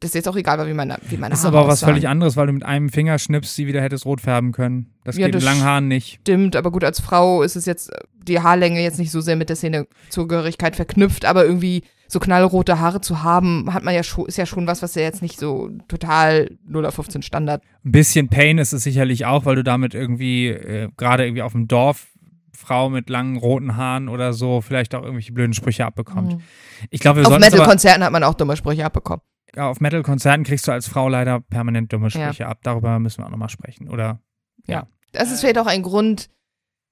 [0.03, 2.35] das ist jetzt auch egal, wie meine, wie Das ist aber auch was völlig anderes,
[2.35, 4.91] weil du mit einem Finger schnippst, sie wieder hättest rot färben können.
[5.05, 6.19] Das ja, geht mit langen Haaren nicht.
[6.21, 7.89] Stimmt, aber gut, als Frau ist es jetzt
[8.21, 12.99] die Haarlänge jetzt nicht so sehr mit der Szenezugehörigkeit verknüpft, aber irgendwie so knallrote Haare
[12.99, 15.69] zu haben, hat man ja schon, ist ja schon was, was ja jetzt nicht so
[15.87, 17.63] total 0 auf 15 Standard.
[17.85, 21.53] Ein bisschen Pain ist es sicherlich auch, weil du damit irgendwie, äh, gerade irgendwie auf
[21.53, 22.07] dem Dorf,
[22.51, 26.33] Frau mit langen roten Haaren oder so, vielleicht auch irgendwelche blöden Sprüche abbekommt.
[26.33, 26.41] Mhm.
[26.91, 29.21] Ich glaube, wir Auf Metal-Konzerten hat man auch dumme Sprüche abbekommen
[29.57, 32.49] auf Metal-Konzerten kriegst du als Frau leider permanent dumme Sprüche ja.
[32.49, 32.59] ab.
[32.63, 34.19] Darüber müssen wir auch nochmal sprechen, oder?
[34.65, 34.87] Ja.
[35.11, 36.29] Das ist vielleicht auch ein Grund,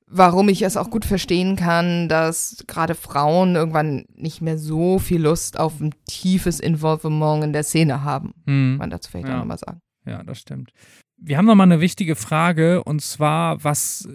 [0.05, 5.21] warum ich es auch gut verstehen kann, dass gerade Frauen irgendwann nicht mehr so viel
[5.21, 8.33] Lust auf ein tiefes Involvement in der Szene haben.
[8.45, 8.73] Hm.
[8.73, 9.35] Kann man dazu vielleicht Ja.
[9.35, 9.81] auch nochmal sagen.
[10.05, 10.71] Ja, das stimmt.
[11.17, 14.07] Wir haben noch mal eine wichtige Frage und zwar, was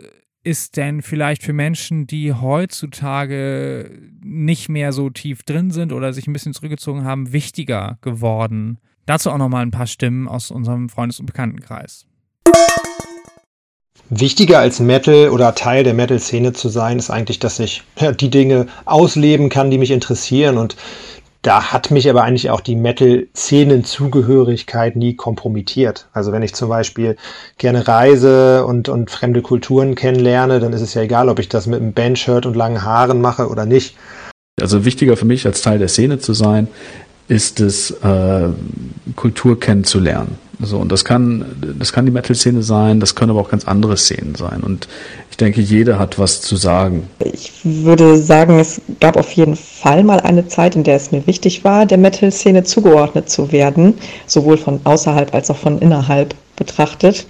[0.47, 3.91] ist denn vielleicht für Menschen, die heutzutage
[4.23, 8.79] nicht mehr so tief drin sind oder sich ein bisschen zurückgezogen haben, wichtiger geworden?
[9.07, 12.07] Dazu auch noch mal ein paar Stimmen aus unserem Freundes- und Bekanntenkreis.
[14.09, 17.83] Wichtiger als Metal oder Teil der Metal-Szene zu sein, ist eigentlich, dass ich
[18.21, 20.59] die Dinge ausleben kann, die mich interessieren.
[20.59, 20.77] Und
[21.47, 26.09] da hat mich aber eigentlich auch die Metal-Szenen-Zugehörigkeit nie kompromittiert.
[26.13, 27.17] Also wenn ich zum Beispiel
[27.57, 31.69] gerne reise und, und fremde Kulturen kennenlerne, dann ist es ja egal, ob ich das
[31.69, 33.95] mit einem Bandshirt und langen Haaren mache oder nicht.
[34.61, 36.67] Also wichtiger für mich als Teil der Szene zu sein,
[37.29, 38.49] ist es, äh,
[39.15, 40.41] Kultur kennenzulernen.
[40.59, 41.45] So, und das kann,
[41.79, 44.63] das kann die Metal-Szene sein, das können aber auch ganz andere Szenen sein.
[44.63, 44.89] Und
[45.31, 47.09] ich denke, jeder hat was zu sagen.
[47.19, 51.27] Ich würde sagen, es gab auf jeden Fall mal eine Zeit, in der es mir
[51.27, 53.95] wichtig war, der Metal-Szene zugeordnet zu werden,
[54.27, 57.27] sowohl von außerhalb als auch von innerhalb betrachtet.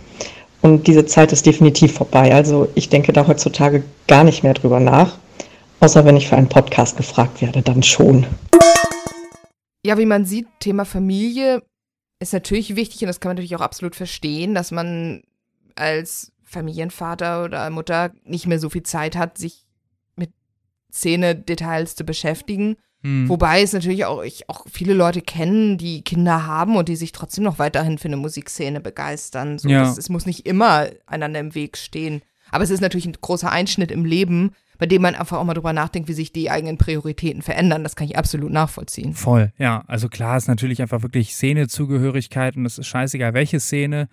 [0.62, 2.32] Und diese Zeit ist definitiv vorbei.
[2.32, 5.18] Also ich denke da heutzutage gar nicht mehr drüber nach.
[5.80, 8.24] Außer wenn ich für einen Podcast gefragt werde, dann schon.
[9.84, 11.62] Ja, wie man sieht, Thema Familie
[12.18, 15.22] ist natürlich wichtig und das kann man natürlich auch absolut verstehen, dass man
[15.74, 19.66] als Familienvater oder Mutter nicht mehr so viel Zeit hat, sich
[20.16, 20.30] mit
[20.92, 22.76] Szene-Details zu beschäftigen.
[23.02, 23.28] Hm.
[23.28, 27.12] Wobei es natürlich auch, ich auch viele Leute kennen, die Kinder haben und die sich
[27.12, 29.58] trotzdem noch weiterhin für eine Musikszene begeistern.
[29.58, 29.80] So, Ja.
[29.80, 32.22] das, es muss nicht immer einander im Weg stehen.
[32.50, 35.54] Aber es ist natürlich ein großer Einschnitt im Leben, bei dem man einfach auch mal
[35.54, 37.82] drüber nachdenkt, wie sich die eigenen Prioritäten verändern.
[37.82, 39.14] Das kann ich absolut nachvollziehen.
[39.14, 39.84] Voll, ja.
[39.86, 44.08] Also klar ist natürlich einfach wirklich Szenezugehörigkeit und es ist scheißegal, welche Szene.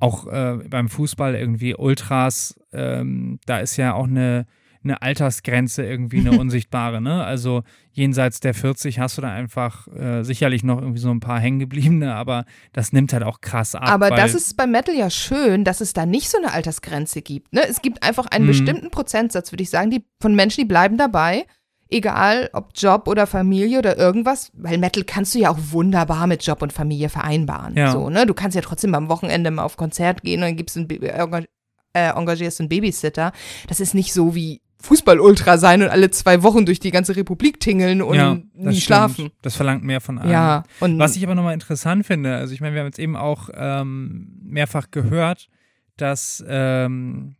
[0.00, 4.46] Auch äh, beim Fußball irgendwie Ultras, ähm, da ist ja auch eine,
[4.84, 7.24] eine Altersgrenze irgendwie eine unsichtbare, ne?
[7.24, 7.62] Also
[7.92, 12.14] jenseits der 40 hast du da einfach äh, sicherlich noch irgendwie so ein paar hängengebliebene,
[12.14, 13.88] aber das nimmt halt auch krass ab.
[13.88, 17.52] Aber das ist beim Metal ja schön, dass es da nicht so eine Altersgrenze gibt.
[17.52, 17.62] Ne?
[17.68, 18.48] Es gibt einfach einen Mhm.
[18.48, 21.46] bestimmten Prozentsatz, würde ich sagen, die, von Menschen, die bleiben dabei.
[21.90, 26.44] Egal, ob Job oder Familie oder irgendwas, weil Metal kannst du ja auch wunderbar mit
[26.44, 27.76] Job und Familie vereinbaren.
[27.76, 27.92] Ja.
[27.92, 28.26] So, ne?
[28.26, 31.44] Du kannst ja trotzdem am Wochenende mal auf Konzert gehen und dann gibst ein, äh,
[31.92, 33.32] äh, engagierst einen Babysitter.
[33.68, 37.58] Das ist nicht so wie Fußball-Ultra sein und alle zwei Wochen durch die ganze Republik
[37.58, 38.76] tingeln und ja, nie stimmt.
[38.76, 39.30] schlafen.
[39.42, 40.30] Das verlangt mehr von einem.
[40.30, 43.16] Ja, und Was ich aber nochmal interessant finde, also ich meine, wir haben jetzt eben
[43.16, 45.48] auch ähm, mehrfach gehört,
[45.96, 47.36] dass ähm,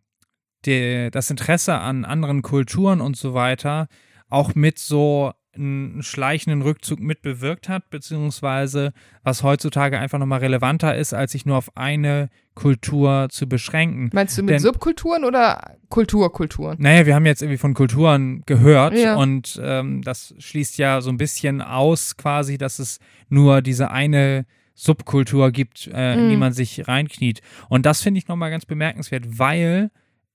[0.65, 3.89] die, das Interesse an anderen Kulturen und so weiter
[4.31, 8.93] auch mit so einen schleichenden Rückzug mit bewirkt hat, beziehungsweise
[9.23, 14.11] was heutzutage einfach nochmal relevanter ist, als sich nur auf eine Kultur zu beschränken.
[14.13, 16.77] meinst du mit denn- Subkulturen oder Kulturkulturen?
[16.81, 19.17] Naja, wir haben jetzt irgendwie von Kulturen gehört Ja.
[19.17, 22.99] und ähm, das schließt ja so ein bisschen aus quasi, dass es
[23.29, 26.41] nur diese eine Subkultur gibt, äh, in die Mhm.
[26.41, 27.41] man sich reinkniet.
[27.69, 29.91] Und das finde ich nochmal ganz bemerkenswert, weil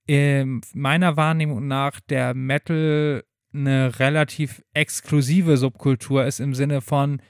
[0.08, 7.20] ähm, meiner Wahrnehmung nach der Metal eine relativ exklusive Subkultur ist im Sinne von,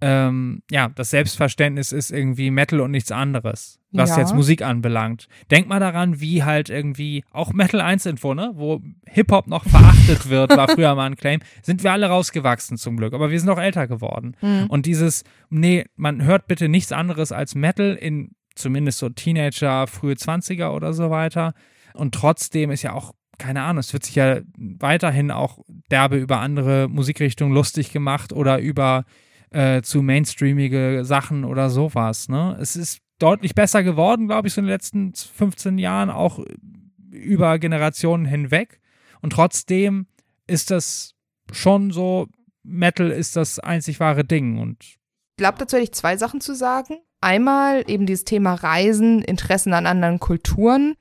[0.00, 4.18] ähm, ja, das Selbstverständnis ist irgendwie Metal und nichts anderes, was Ja.
[4.18, 5.28] jetzt Musik anbelangt.
[5.52, 10.28] Denk mal daran, wie halt irgendwie auch Metal 1 Info, ne, wo Hip-Hop noch verachtet
[10.28, 13.48] wird, war früher mal ein Claim, sind wir alle rausgewachsen zum Glück, aber wir sind
[13.48, 14.36] auch älter geworden.
[14.40, 14.66] Mhm.
[14.68, 20.14] Und dieses, nee, man hört bitte nichts anderes als Metal in zumindest so Teenager, frühe
[20.14, 21.54] 20er oder so weiter.
[21.94, 23.12] Und trotzdem ist ja auch,
[23.42, 25.58] keine Ahnung, es wird sich ja weiterhin auch
[25.90, 29.04] derbe über andere Musikrichtungen lustig gemacht oder über
[29.50, 32.28] äh, zu mainstreamige Sachen oder sowas.
[32.28, 32.56] Ne?
[32.60, 36.38] Es ist deutlich besser geworden, glaube ich, so in den letzten 15 Jahren, auch
[37.10, 38.80] über Generationen hinweg.
[39.20, 40.06] Und trotzdem
[40.46, 41.14] ist das
[41.50, 42.28] schon so,
[42.62, 44.58] Metal ist das einzig wahre Ding.
[44.58, 44.96] Und Ich
[45.36, 46.98] glaube, dazu hätte ich zwei Sachen zu sagen.
[47.20, 50.94] Einmal eben dieses Thema Reisen, Interessen an anderen Kulturen.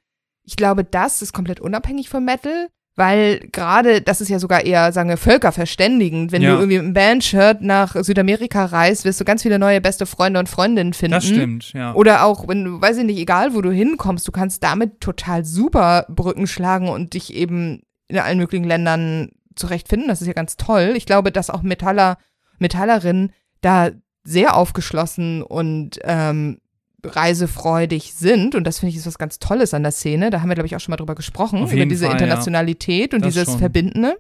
[0.44, 4.92] Ich glaube, das ist komplett unabhängig von Metal, weil gerade, das ist ja sogar eher,
[4.92, 6.32] sagen wir, völkerverständigend.
[6.32, 6.52] Wenn Ja.
[6.52, 10.40] du irgendwie mit einem Bandshirt nach Südamerika reist, wirst du ganz viele neue beste Freunde
[10.40, 11.14] und Freundinnen finden.
[11.14, 11.94] das stimmt, ja.
[11.94, 15.46] Oder auch, wenn du, weiß ich nicht, egal wo du hinkommst, du kannst damit total
[15.46, 20.08] super Brücken schlagen und dich eben in allen möglichen Ländern zurechtfinden.
[20.10, 20.94] Das ist ja ganz toll.
[20.96, 22.18] Ich glaube, dass auch Metaller,
[22.60, 23.32] Metallerinnen
[23.62, 23.90] da
[24.24, 26.60] sehr aufgeschlossen und ähm,
[27.04, 28.56] reisefreudig sind.
[28.56, 30.30] Und das finde ich ist was ganz Tolles an der Szene.
[30.30, 32.20] Da haben wir, glaube ich, auch schon mal drüber gesprochen, über diese Fall, ja.
[32.20, 33.60] Internationalität und Das dieses schon.
[33.60, 34.18] Verbindende.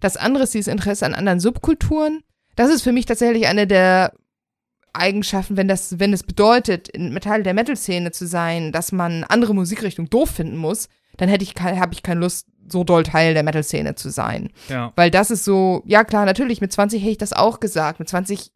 [0.00, 2.22] Das andere ist dieses Interesse an anderen Subkulturen.
[2.56, 4.12] Das ist für mich tatsächlich eine der
[4.92, 9.54] Eigenschaften, wenn das, wenn es bedeutet, in Teil der Metal-Szene zu sein, dass man andere
[9.54, 13.42] Musikrichtungen doof finden muss, dann hätte ich, habe ich keine Lust, so doll Teil der
[13.42, 14.50] Metal-Szene zu sein.
[14.68, 14.92] Ja.
[14.96, 17.98] Weil das ist so, ja klar, natürlich, mit 20 hätte ich das auch gesagt.
[17.98, 18.52] Mit 20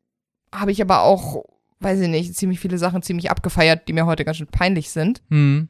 [0.54, 1.44] habe ich aber auch,
[1.80, 5.22] weiß ich nicht, ziemlich viele Sachen ziemlich abgefeiert, die mir heute ganz schön peinlich sind.
[5.30, 5.68] Hm.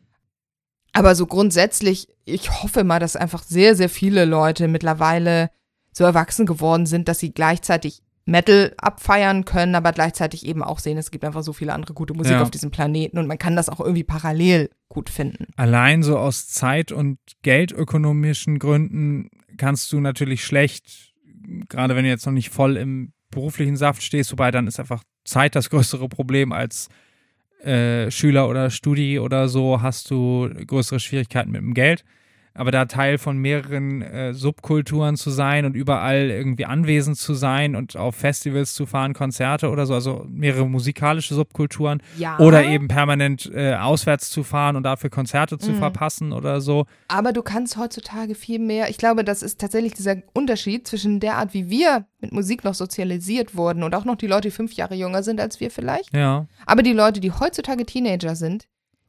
[0.93, 5.51] Aber so grundsätzlich, ich hoffe mal, dass einfach sehr, sehr viele Leute mittlerweile
[5.93, 10.99] so erwachsen geworden sind, dass sie gleichzeitig Metal abfeiern können, aber gleichzeitig eben auch sehen,
[10.99, 12.43] es gibt einfach so viele andere gute Musik Ja.
[12.43, 15.47] auf diesem Planeten und man kann das auch irgendwie parallel gut finden.
[15.57, 21.15] Allein so aus Zeit- und geldökonomischen Gründen kannst du natürlich schlecht,
[21.69, 25.03] gerade wenn du jetzt noch nicht voll im beruflichen Saft stehst, wobei dann ist einfach
[25.29, 26.89] Zeit das größere Problem als
[27.63, 32.05] äh, Schüler oder Studi oder so, hast du größere Schwierigkeiten mit dem Geld.
[32.59, 37.77] Aber da Teil von mehreren äh, Subkulturen zu sein und überall irgendwie anwesend zu sein
[37.77, 42.39] und auf Festivals zu fahren, Konzerte oder so, also mehrere musikalische Subkulturen, Ja.
[42.41, 45.77] oder eben permanent äh, auswärts zu fahren und dafür Konzerte zu Mhm.
[45.79, 46.87] verpassen oder so.
[47.07, 48.91] Aber du kannst heutzutage viel mehr.
[48.91, 52.75] Ich glaube, das ist tatsächlich dieser Unterschied zwischen der Art, wie wir mit Musik noch
[52.75, 56.13] sozialisiert wurden und auch noch die Leute, die fünf Jahre jünger sind als wir vielleicht.
[56.15, 56.47] Ja.
[56.67, 58.67] Aber die Leute, die heutzutage Teenager sind,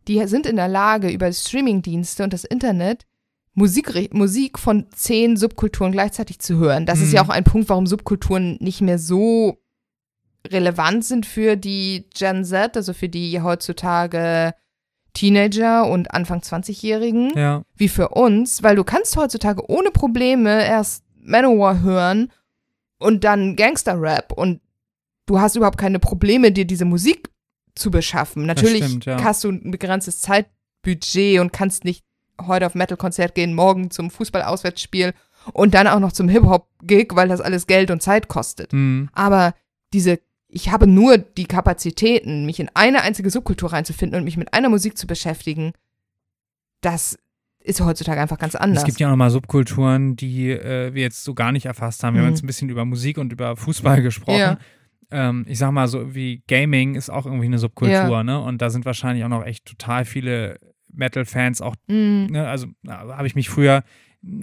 [0.08, 3.06] die sind in der Lage, über Streamingdienste und das Internet
[3.54, 6.86] Musik, Musik von zehn Subkulturen gleichzeitig zu hören.
[6.86, 7.16] Das ist Mhm.
[7.16, 9.58] ja auch ein Punkt, warum Subkulturen nicht mehr so
[10.48, 14.54] relevant sind für die Gen Z, also für die heutzutage
[15.14, 17.64] Teenager und Anfang 20-Jährigen Ja.
[17.76, 22.32] wie für uns, weil du kannst heutzutage ohne Probleme erst Manowar hören
[23.00, 24.62] und dann Gangster-Rap und
[25.26, 27.30] du hast überhaupt keine Probleme, dir diese Musik
[27.76, 28.46] zu beschaffen.
[28.46, 29.22] Natürlich stimmt, ja.
[29.24, 32.04] hast du ein begrenztes Zeitbudget und kannst nicht
[32.48, 35.14] heute auf Metal-Konzert gehen, morgen zum Fußball-Auswärtsspiel
[35.54, 38.72] und dann auch noch zum Hip-Hop-Gig, weil das alles Geld und Zeit kostet.
[38.72, 39.10] Hm.
[39.14, 39.54] Aber
[39.94, 44.54] diese, ich habe nur die Kapazitäten, mich in eine einzige Subkultur reinzufinden und mich mit
[44.54, 45.74] einer Musik zu beschäftigen,
[46.82, 47.18] das
[47.62, 48.80] ist heutzutage einfach ganz anders.
[48.84, 52.14] Es gibt ja auch nochmal Subkulturen, die äh, wir jetzt so gar nicht erfasst haben.
[52.16, 52.34] Wir haben Mhm.
[52.36, 54.40] jetzt ein bisschen über Musik und über Fußball gesprochen.
[54.40, 54.58] Ja.
[55.12, 58.24] Ähm, ich sag mal, so wie Gaming ist auch irgendwie eine Subkultur, Ja.
[58.24, 58.40] ne?
[58.42, 60.60] Und da sind wahrscheinlich auch noch echt total viele
[60.94, 63.84] Metal-Fans auch Mm, ne, also habe ich mich früher,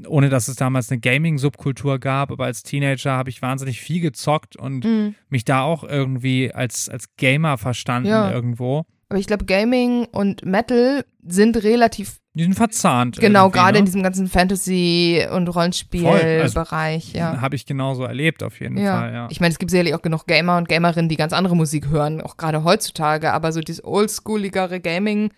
[0.08, 4.56] ohne dass es damals eine Gaming-Subkultur gab, aber als Teenager habe ich wahnsinnig viel gezockt
[4.56, 5.14] und mm.
[5.28, 8.30] mich da auch irgendwie als, als Gamer verstanden Ja.
[8.32, 8.84] irgendwo.
[9.08, 13.18] Aber ich glaube, Gaming und Metal sind relativ, Die sind verzahnt.
[13.20, 13.78] genau, gerade ne?
[13.80, 17.40] in diesem ganzen Fantasy- und also- Rollenspielbereich, ja.
[17.40, 18.98] Habe ich genauso erlebt, auf jeden Ja.
[18.98, 19.28] Fall, ja.
[19.30, 22.20] Ich meine, es gibt sicherlich auch genug Gamer und Gamerinnen, die ganz andere Musik hören,
[22.20, 25.30] auch gerade heutzutage, aber so dieses oldschooligere Gaming,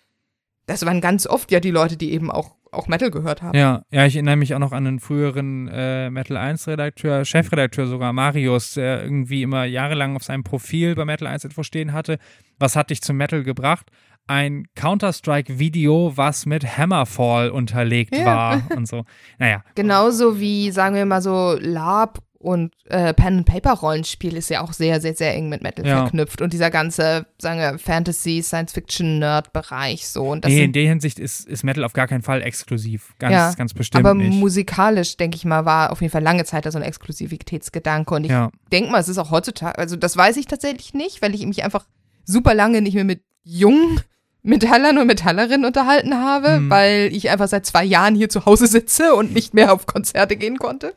[0.69, 3.57] das waren ganz oft ja die Leute, die eben auch, auch Metal gehört haben.
[3.57, 7.87] Ja, ja, ich erinnere mich auch noch an einen früheren äh, Metal 1 Redakteur, Chefredakteur
[7.87, 12.19] sogar, Marius, der irgendwie immer jahrelang auf seinem Profil bei Metal 1 Info stehen hatte.
[12.59, 13.87] Was hat dich zum Metal gebracht?
[14.27, 18.25] Ein Counter-Strike-Video, was mit Hammerfall unterlegt Ja.
[18.25, 19.03] war und so.
[19.39, 25.01] Naja, Genauso wie, sagen wir mal so, LARP und äh, Pen-and-Paper-Rollenspiel ist ja auch sehr,
[25.01, 26.01] sehr, sehr eng mit Metal Ja.
[26.03, 26.41] verknüpft.
[26.41, 30.29] Und dieser ganze, sagen wir, Fantasy, Science-Fiction-Nerd-Bereich so.
[30.29, 33.13] Und das nee, in der Hinsicht ist, ist Metal auf gar keinen Fall exklusiv.
[33.19, 34.37] Ganz, Ja, ganz bestimmt aber nicht.
[34.37, 38.13] musikalisch, denke ich mal, war auf jeden Fall lange Zeit da so ein Exklusivitätsgedanke.
[38.15, 41.21] Und ich Ja, denke mal, es ist auch heutzutage, also das weiß ich tatsächlich nicht,
[41.21, 41.85] weil ich mich einfach
[42.25, 43.99] super lange nicht mehr mit jungen
[44.41, 46.69] Metallern und Metallerinnen unterhalten habe, Mhm.
[46.69, 50.37] weil ich einfach seit zwei Jahren hier zu Hause sitze und nicht mehr auf Konzerte
[50.37, 50.93] gehen konnte.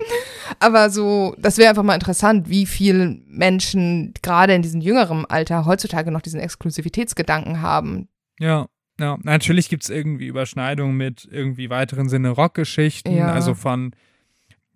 [0.61, 5.67] Aber so, das wäre einfach mal interessant, wie viele Menschen gerade in diesem jüngeren Alter
[5.67, 8.09] heutzutage noch diesen Exklusivitätsgedanken haben.
[8.39, 8.67] ja.
[9.01, 13.17] Ja, natürlich gibt es irgendwie Überschneidungen mit irgendwie weiteren Sinne Rockgeschichten.
[13.17, 13.33] Ja.
[13.33, 13.93] Also von,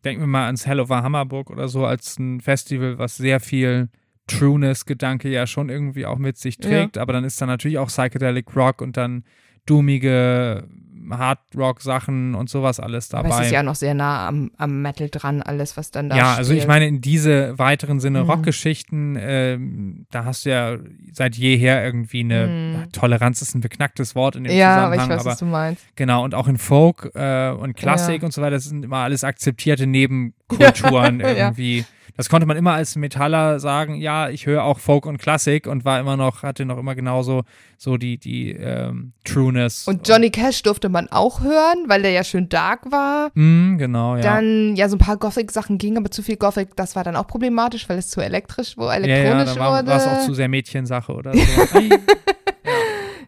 [0.05, 3.89] denken wir mal ans Hell over Hammerburg oder so, als ein Festival, was sehr viel
[4.27, 6.99] Trueness-Gedanke ja schon irgendwie auch mit sich trägt.
[6.99, 9.25] Aber dann ist da natürlich auch Psychedelic Rock und dann
[9.67, 10.67] doomige
[11.09, 13.29] Hard-Rock-Sachen und sowas alles dabei.
[13.29, 16.17] Aber es ist ja noch sehr nah am, am Metal dran, alles, was dann da
[16.17, 18.31] Ja, also ich meine, in diese weiteren Sinne Mhm.
[18.31, 20.77] Rockgeschichten, ähm, da hast du ja
[21.13, 22.93] seit jeher irgendwie eine Mhm.
[22.93, 25.85] Toleranz ist ein beknacktes Wort in dem Ja, aber Zusammenhang, ich weiß, was du meinst.
[25.97, 28.27] genau, und auch in Folk äh, und Klassik Ja.
[28.27, 31.29] und so weiter, das sind immer alles akzeptierte Nebenkulturen Ja.
[31.29, 31.85] irgendwie.
[32.17, 35.85] Das konnte man immer als Metaller sagen, ja, ich höre auch Folk und Klassik und
[35.85, 37.43] war immer noch, hatte noch immer genauso
[37.79, 39.87] so die, die ähm, Trueness.
[39.87, 43.31] Und Johnny Cash durfte man auch hören, weil der ja schön dark war.
[43.35, 44.23] Mm, genau, ja.
[44.23, 47.27] Dann, ja, so ein paar Gothic-Sachen gingen, aber zu viel Gothic, das war dann auch
[47.27, 49.89] problematisch, weil es zu elektrisch, wo ja, ja, elektronisch da war wurde.
[49.89, 51.39] war es auch zu sehr Mädchensache oder so.
[51.75, 51.91] Ei.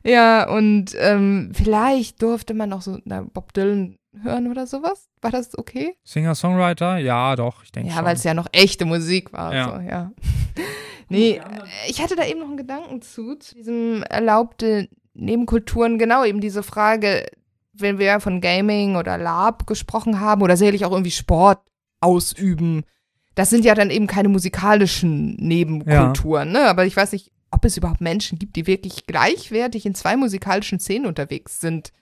[0.04, 5.08] ja, und ähm, vielleicht durfte man auch so na, Bob Dylan hören oder sowas.
[5.20, 5.96] War das okay?
[6.04, 6.98] Singer-Songwriter?
[6.98, 8.04] Ja, doch, ich denke Ja, schon.
[8.04, 9.54] weil es ja noch echte Musik war.
[9.54, 9.64] Ja.
[9.64, 10.12] So, ja.
[11.08, 11.42] nee, äh,
[11.88, 16.62] ich hatte da eben noch einen Gedanken zu, zu diesem erlaubte Nebenkulturen, genau eben diese
[16.62, 17.26] Frage,
[17.72, 21.60] wenn wir von Gaming oder Lab gesprochen haben oder sicherlich auch irgendwie Sport
[22.00, 22.84] ausüben,
[23.34, 26.66] das sind ja dann eben keine musikalischen Nebenkulturen, ne?
[26.68, 30.80] Aber ich weiß nicht, ob es überhaupt Menschen gibt, die wirklich gleichwertig in zwei musikalischen
[30.80, 31.92] Szenen unterwegs sind.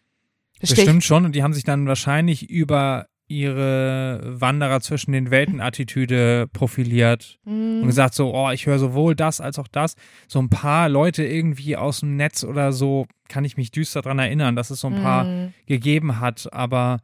[0.60, 6.46] Bestimmt schon und die haben sich dann wahrscheinlich über ihre Wanderer zwischen den Welten Attitüde
[6.52, 7.80] profiliert mm.
[7.80, 9.96] und gesagt so, oh, ich höre sowohl das als auch das.
[10.28, 14.20] So ein paar Leute irgendwie aus dem Netz oder so, kann ich mich düster dran
[14.20, 15.02] erinnern, dass es so ein mm.
[15.02, 15.26] paar
[15.66, 17.00] gegeben hat, aber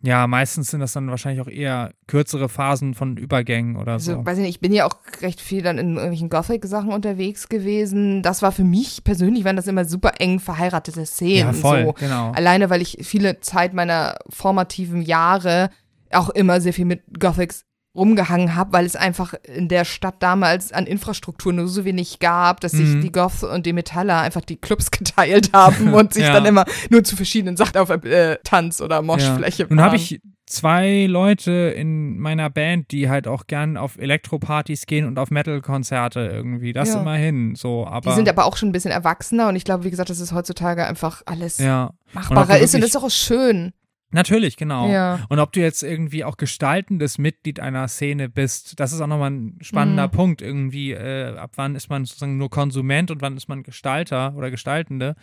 [0.00, 4.26] ja, meistens sind das dann wahrscheinlich auch eher kürzere Phasen von Übergängen oder also, so.
[4.26, 8.22] Weiß ich nicht, ich bin ja auch recht viel dann in irgendwelchen Gothic-Sachen unterwegs gewesen.
[8.22, 11.48] Das war für mich persönlich, waren das immer super eng verheiratete Szenen.
[11.48, 11.92] Ja, voll, so.
[11.94, 12.30] genau.
[12.30, 15.70] Alleine, weil ich viele Zeit meiner formativen Jahre
[16.12, 17.64] auch immer sehr viel mit Gothics
[17.94, 22.60] rumgehangen habe, weil es einfach in der Stadt damals an Infrastruktur nur so wenig gab,
[22.60, 23.00] dass sich mhm.
[23.00, 26.32] die Goths und die Metaller einfach die Clubs geteilt haben und sich ja.
[26.32, 29.68] dann immer nur zu verschiedenen Sachen auf äh, Tanz- oder Moschfläche ja.
[29.68, 35.06] Nun habe ich zwei Leute in meiner Band, die halt auch gern auf Elektropartys gehen
[35.06, 36.72] und auf Metal-Konzerte irgendwie.
[36.72, 37.00] Das ja.
[37.00, 37.86] immerhin so.
[37.86, 40.20] Aber die sind aber auch schon ein bisschen erwachsener und ich glaube, wie gesagt, dass
[40.20, 41.90] es heutzutage einfach alles ja.
[42.12, 43.72] machbarer und ist und das ist auch schön.
[44.10, 44.88] Natürlich, genau.
[44.90, 45.26] Ja.
[45.28, 49.30] Und ob du jetzt irgendwie auch gestaltendes Mitglied einer Szene bist, das ist auch nochmal
[49.30, 50.12] ein spannender mhm.
[50.12, 50.42] Punkt.
[50.42, 54.50] Irgendwie, äh, ab wann ist man sozusagen nur Konsument und wann ist man Gestalter oder
[54.50, 55.14] Gestaltende?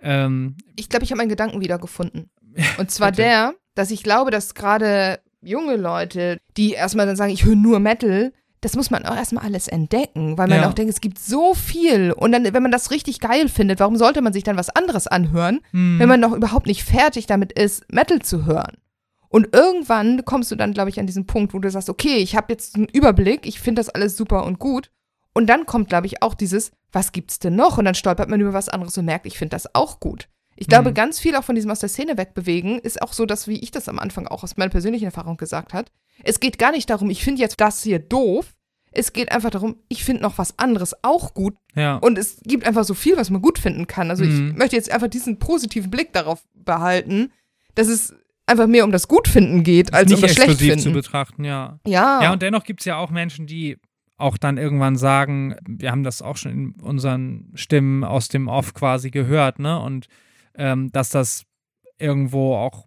[0.00, 2.30] Ähm, ich glaube, ich habe meinen Gedanken wiedergefunden.
[2.78, 7.44] Und zwar der, dass ich glaube, dass gerade junge Leute, die erstmal dann sagen, ich
[7.44, 10.68] höre nur Metal, das muss man auch erstmal alles entdecken, weil man ja.
[10.68, 12.12] auch denkt, es gibt so viel.
[12.12, 15.06] Und dann, wenn man das richtig geil findet, warum sollte man sich dann was anderes
[15.06, 15.98] anhören, hm.
[15.98, 18.76] wenn man noch überhaupt nicht fertig damit ist, Metal zu hören?
[19.28, 22.36] Und irgendwann kommst du dann, glaube ich, an diesen Punkt, wo du sagst, okay, ich
[22.36, 24.90] habe jetzt einen Überblick, ich finde das alles super und gut.
[25.32, 27.78] Und dann kommt, glaube ich, auch dieses, was gibt's denn noch?
[27.78, 30.28] Und dann stolpert man über was anderes und merkt, ich finde das auch gut.
[30.60, 30.94] Ich glaube, mhm.
[30.94, 33.70] ganz viel auch von diesem aus der Szene wegbewegen ist auch so, dass, wie ich
[33.70, 35.90] das am Anfang auch aus meiner persönlichen Erfahrung gesagt hat,
[36.22, 38.54] es geht gar nicht darum, ich finde jetzt das hier doof.
[38.92, 41.54] Es geht einfach darum, ich finde noch was anderes auch gut.
[41.74, 41.96] Ja.
[41.96, 44.10] Und es gibt einfach so viel, was man gut finden kann.
[44.10, 44.50] Also mhm.
[44.50, 47.32] ich möchte jetzt einfach diesen positiven Blick darauf behalten,
[47.74, 50.80] dass es einfach mehr um das Gutfinden geht, als nicht um das Schlechtfinden.
[50.80, 51.78] zu betrachten, ja.
[51.86, 52.22] Ja.
[52.22, 53.78] Ja, und dennoch gibt es ja auch Menschen, die
[54.18, 58.74] auch dann irgendwann sagen, wir haben das auch schon in unseren Stimmen aus dem Off
[58.74, 59.80] quasi gehört, ne?
[59.80, 60.08] Und
[60.54, 61.44] ähm, dass das
[61.98, 62.86] irgendwo auch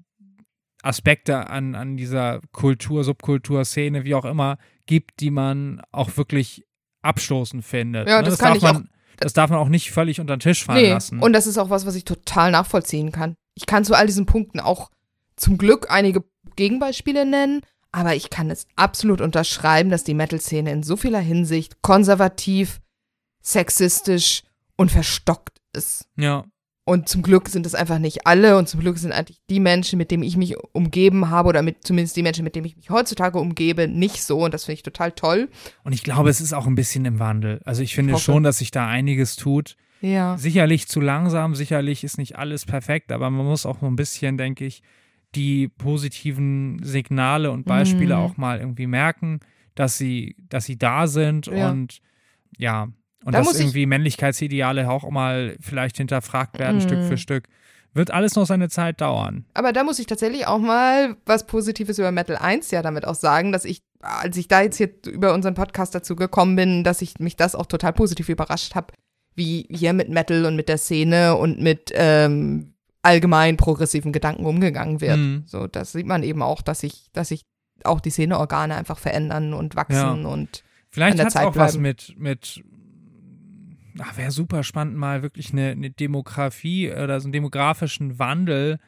[0.84, 6.66] Aspekte an, an dieser Kultur, Subkultur, Szene, wie auch immer, gibt, die man auch wirklich
[7.02, 8.08] abstoßend findet.
[8.08, 8.24] Ja, ne?
[8.24, 8.82] das, das, kann ich man, auch.
[9.18, 11.20] Das darf man auch nicht völlig unter den Tisch fallen nee, lassen.
[11.20, 13.36] Und das ist auch was, was ich total nachvollziehen kann.
[13.54, 14.90] Ich kann zu all diesen Punkten auch
[15.36, 16.24] zum Glück einige
[16.56, 17.62] Gegenbeispiele nennen,
[17.92, 22.82] aber ich kann es absolut unterschreiben, dass die Metal-Szene in so vieler Hinsicht konservativ,
[23.42, 24.44] sexistisch
[24.76, 26.08] und verstockt ist.
[26.18, 26.46] Ja.
[26.86, 29.98] Und zum Glück sind es einfach nicht alle und zum Glück sind eigentlich die Menschen,
[29.98, 32.90] mit denen ich mich umgeben habe oder mit, zumindest die Menschen, mit denen ich mich
[32.90, 35.50] heutzutage umgebe, nicht so und das finde ich total toll.
[35.86, 37.62] Und ich glaube, es ist auch ein bisschen im Wandel.
[37.64, 39.78] Also ich finde ich schon, dass sich da einiges tut.
[40.02, 40.38] Ja.
[40.38, 44.38] Sicherlich zu langsam, sicherlich ist nicht alles perfekt, aber man muss auch so ein bisschen,
[44.38, 44.84] denke ich,
[45.36, 48.22] die positiven Signale und Beispiele mhm.
[48.22, 49.40] auch mal irgendwie merken,
[49.76, 51.72] dass sie, dass sie da sind ja.
[51.72, 52.02] und
[52.58, 52.90] ja,
[53.26, 56.82] und da dass irgendwie Männlichkeitsideale auch mal vielleicht hinterfragt werden, mm.
[56.82, 57.48] Stück für Stück.
[57.94, 59.46] Wird alles noch seine Zeit dauern.
[59.54, 63.16] Aber da muss ich tatsächlich auch mal was Positives über Metal 1 ja damit auch
[63.16, 67.04] sagen, dass ich, als ich da jetzt hier über unseren Podcast dazu gekommen bin, dass
[67.04, 68.94] ich mich das auch total positiv überrascht habe,
[69.36, 75.00] wie hier mit Metal und mit der Szene und mit ähm, allgemein progressiven Gedanken umgegangen
[75.00, 75.18] wird.
[75.18, 75.44] Mm.
[75.46, 77.46] So, das sieht man eben auch, dass sich, dass sich
[77.84, 80.30] auch die Szeneorgane einfach verändern und wachsen ja.
[80.30, 81.60] und Vielleicht hat es auch bleiben.
[81.60, 82.64] was mit, mit
[84.16, 88.80] wäre super spannend, mal wirklich eine, eine Demografie oder so einen demografischen Wandel,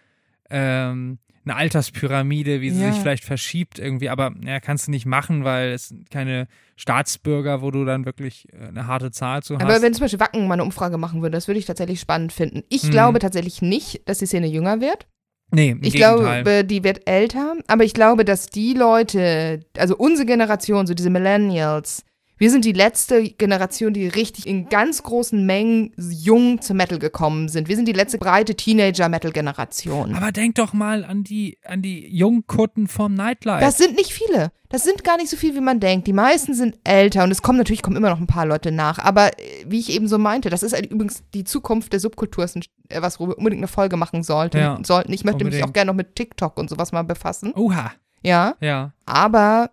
[0.50, 2.92] ähm, eine Alterspyramide, wie sie ja.
[2.92, 7.62] sich vielleicht verschiebt irgendwie, aber ja, kannst du nicht machen, weil es sind keine Staatsbürger,
[7.62, 9.64] wo du dann wirklich äh, eine harte Zahl zu hast.
[9.64, 12.34] Aber wenn zum Beispiel Wacken mal eine Umfrage machen würde, das würde ich tatsächlich spannend
[12.34, 12.64] finden.
[12.70, 12.92] Ich hm.
[12.92, 15.08] glaube tatsächlich nicht, dass die Szene jünger wird.
[15.52, 16.44] Nee, im ich Gegenteil.
[16.44, 21.12] glaube, die wird älter, aber ich glaube, dass die Leute, also unsere Generation, so diese
[21.12, 22.04] Millennials,
[22.38, 27.48] wir sind die letzte Generation, die richtig in ganz großen Mengen jung zum Metal gekommen
[27.48, 27.70] sind.
[27.70, 30.16] Wir sind die letzte breite Teenager-Metal-Generation.
[30.16, 33.62] Aber denk doch mal an die, an die Jungkutten vom Nightlife.
[33.62, 34.52] Das sind nicht viele.
[34.70, 36.08] Das sind gar nicht so viel, wie man denkt.
[36.08, 39.00] Die meisten sind älter und es kommen natürlich kommen immer noch ein paar Leute nach.
[39.00, 42.44] Aber äh, wie ich eben so meinte, das ist halt übrigens die Zukunft der Subkultur,
[42.44, 44.58] ist äh, was wir unbedingt eine Folge machen sollten.
[44.58, 45.14] Ja, sollten.
[45.14, 45.62] Ich möchte unbedingt.
[45.62, 47.54] mich auch gerne noch mit TikTok und sowas mal befassen.
[47.56, 47.94] Oha.
[48.22, 48.56] Ja.
[48.60, 48.92] Ja.
[49.06, 49.70] Aber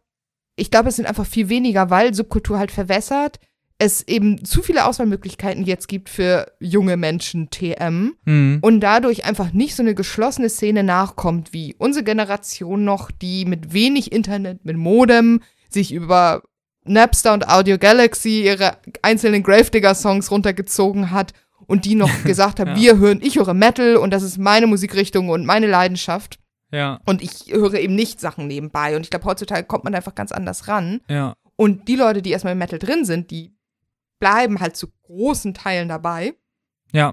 [0.57, 3.39] ich glaube, es sind einfach viel weniger, weil Subkultur halt verwässert.
[3.79, 8.59] es eben zu viele Auswahlmöglichkeiten jetzt gibt für junge Menschen TM Mhm.
[8.63, 13.73] und dadurch einfach nicht so eine geschlossene Szene nachkommt wie unsere Generation noch, die mit
[13.73, 16.43] wenig Internet, mit Modem sich über
[16.85, 21.33] Napster und Audio Galaxy ihre einzelnen Gravedigger-Songs runtergezogen hat
[21.67, 22.77] und die noch gesagt hat, Ja.
[22.77, 26.39] wir hören, ich höre Metal und das ist meine Musikrichtung und meine Leidenschaft.
[26.73, 28.97] Ja, Und ich höre eben nicht Sachen nebenbei.
[28.97, 31.01] Und ich glaube, heutzutage kommt man einfach ganz anders ran.
[31.09, 31.35] ja.
[31.57, 33.55] Und die Leute, die erstmal im Metal drin sind, die
[34.19, 36.33] bleiben halt zu großen Teilen dabei.
[36.93, 37.13] Ja.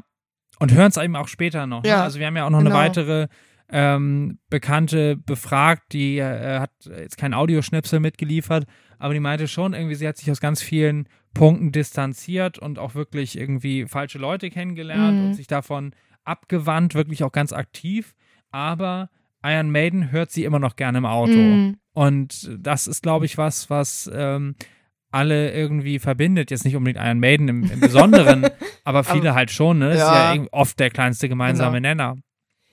[0.59, 1.83] Und hören es eben auch später noch.
[1.83, 1.89] Ne?
[1.89, 2.71] Ja, Also wir haben ja auch noch genau.
[2.75, 3.27] eine weitere
[3.69, 8.65] ähm, Bekannte befragt, die äh, hat jetzt kein Audioschnipsel mitgeliefert,
[8.97, 12.95] aber die meinte schon irgendwie, sie hat sich aus ganz vielen Punkten distanziert und auch
[12.95, 15.25] wirklich irgendwie falsche Leute kennengelernt Mhm.
[15.27, 15.93] und sich davon
[16.23, 18.15] abgewandt, wirklich auch ganz aktiv.
[18.51, 19.09] Aber
[19.43, 21.33] Iron Maiden hört sie immer noch gerne im Auto.
[21.33, 21.77] Mm.
[21.93, 24.55] Und das ist, glaube ich, was, was ähm,
[25.11, 26.51] alle irgendwie verbindet.
[26.51, 28.47] Jetzt nicht unbedingt Iron Maiden im, im Besonderen,
[28.83, 29.79] aber viele halt schon.
[29.79, 29.87] Ne?
[29.89, 30.13] Das ist ja.
[30.13, 31.89] ja irgendwie oft der kleinste gemeinsame Genau.
[31.89, 32.15] Nenner.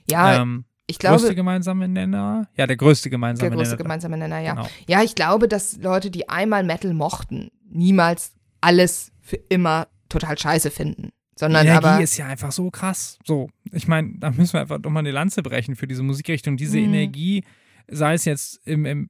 [0.09, 2.49] Ja, ähm, ich glaube, größte gemeinsame Nenner?
[2.57, 3.83] Ja, der größte gemeinsame der größte Nenner.
[3.83, 4.55] gemeinsame Nenner, ja.
[4.55, 4.69] Genau.
[4.89, 10.71] Ja, ich glaube, dass Leute, die einmal Metal mochten, niemals alles für immer total scheiße
[10.71, 11.11] finden.
[11.37, 12.03] Die Sondern Energie aber.
[12.03, 13.19] ist ja einfach so krass.
[13.25, 16.57] So, ich meine, da müssen wir einfach doch mal eine Lanze brechen für diese Musikrichtung.
[16.57, 16.85] Diese Mhm.
[16.95, 17.45] Energie,
[17.89, 19.09] sei es jetzt im, im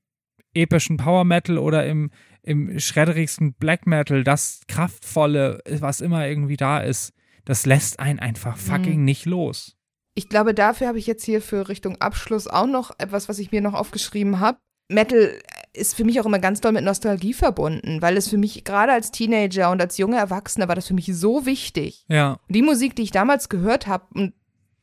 [0.55, 2.11] epischen Power Metal oder im,
[2.43, 7.13] im schredderigsten Black Metal, das kraftvolle, was immer irgendwie da ist,
[7.45, 9.05] das lässt einen einfach fucking Mhm.
[9.05, 9.77] nicht los.
[10.15, 13.53] Ich glaube, dafür habe ich jetzt hier für Richtung Abschluss auch noch etwas, was ich
[13.53, 14.59] mir noch aufgeschrieben habe.
[14.91, 15.39] Metal
[15.77, 18.93] ist für mich auch immer ganz doll mit Nostalgie verbunden, weil es für mich gerade
[18.93, 22.05] als Teenager und als junge Erwachsene war das für mich so wichtig.
[22.09, 24.33] Ja, Die Musik, die ich damals gehört habe, und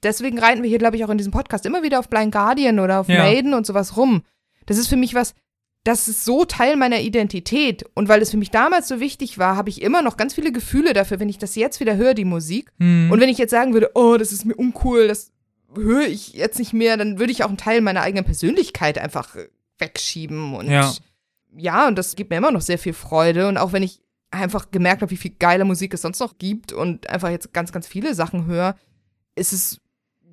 [0.04, 2.80] deswegen reiten wir hier, glaube ich, auch in diesem Podcast immer wieder auf Blind Guardian
[2.80, 3.20] oder auf Ja.
[3.24, 4.24] Maiden und sowas rum.
[4.66, 5.34] Das ist für mich was,
[5.84, 7.84] das ist so Teil meiner Identität.
[7.96, 10.52] Und weil es für mich damals so wichtig war, habe ich immer noch ganz viele
[10.52, 12.72] Gefühle dafür, wenn ich das jetzt wieder höre, die Musik.
[12.80, 13.12] Hm.
[13.12, 15.32] Und wenn ich jetzt sagen würde, oh, das ist mir uncool, das
[15.76, 19.36] höre ich jetzt nicht mehr, dann würde ich auch einen Teil meiner eigenen Persönlichkeit einfach
[19.36, 19.48] äh,
[19.80, 20.56] wegschieben.
[20.56, 20.94] Und Ja.
[21.56, 23.48] ja, und das gibt mir immer noch sehr viel Freude.
[23.48, 24.02] Und auch wenn ich
[24.32, 27.72] einfach gemerkt habe, wie viel geile Musik es sonst noch gibt und einfach jetzt ganz,
[27.72, 28.76] ganz viele Sachen höre,
[29.36, 29.80] ist es,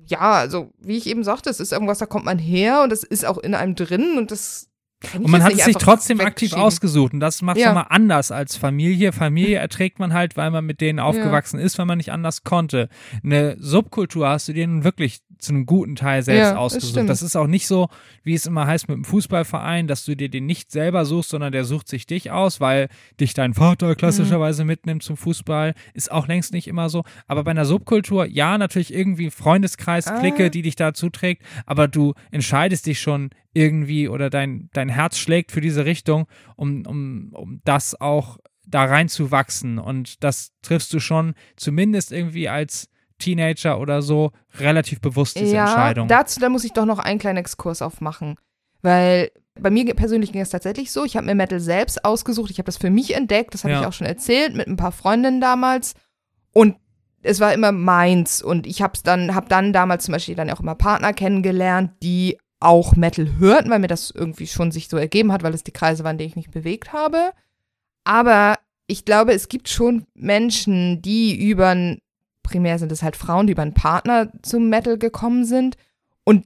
[0.05, 3.03] ja, also wie ich eben sagte, es ist irgendwas, da kommt man her und das
[3.03, 4.70] ist auch in einem drin und das
[5.15, 7.13] Und man hat es sich trotzdem aktiv ausgesucht.
[7.13, 7.73] Und das macht es Ja.
[7.73, 9.11] mal anders als Familie.
[9.11, 12.87] Familie erträgt man halt, weil man mit denen aufgewachsen ist, weil man nicht anders konnte.
[13.23, 16.91] Eine Subkultur hast du dir nun wirklich zu einem guten Teil selbst Ja, das ausgesucht.
[16.91, 17.09] stimmt.
[17.09, 17.89] Das ist auch nicht so,
[18.23, 21.51] wie es immer heißt mit dem Fußballverein, dass du dir den nicht selber suchst, sondern
[21.51, 22.89] der sucht sich dich aus, weil
[23.19, 25.73] dich dein Vater klassischerweise mitnimmt zum Fußball.
[25.95, 27.03] Ist auch längst nicht immer so.
[27.27, 30.19] Aber bei einer Subkultur, ja, natürlich irgendwie Freundeskreis, Ah.
[30.19, 35.17] Clique, die dich dazu trägt, aber du entscheidest dich schon irgendwie oder dein, dein Herz
[35.17, 39.79] schlägt für diese Richtung, um, um, um das auch da reinzuwachsen.
[39.79, 42.87] Und das triffst du schon zumindest irgendwie als
[43.19, 46.07] Teenager oder so relativ bewusst diese ja, Entscheidung.
[46.07, 48.35] dazu, da muss ich doch noch einen kleinen Exkurs aufmachen.
[48.81, 52.57] Weil bei mir persönlich ging es tatsächlich so, ich habe mir Metal selbst ausgesucht, ich
[52.57, 53.81] habe das für mich entdeckt, das habe Ja.
[53.81, 55.93] ich auch schon erzählt mit ein paar Freundinnen damals.
[56.53, 56.77] Und
[57.21, 58.41] es war immer meins.
[58.41, 62.37] Und ich habe dann, habe dann damals zum Beispiel dann auch immer Partner kennengelernt, die
[62.61, 65.71] auch Metal hörten, weil mir das irgendwie schon sich so ergeben hat, weil es die
[65.71, 67.31] Kreise waren, in denen ich mich bewegt habe.
[68.03, 68.57] Aber
[68.87, 72.01] ich glaube, es gibt schon Menschen, die über ein,
[72.43, 75.75] primär sind es halt Frauen, die über einen Partner zum Metal gekommen sind.
[76.23, 76.45] Und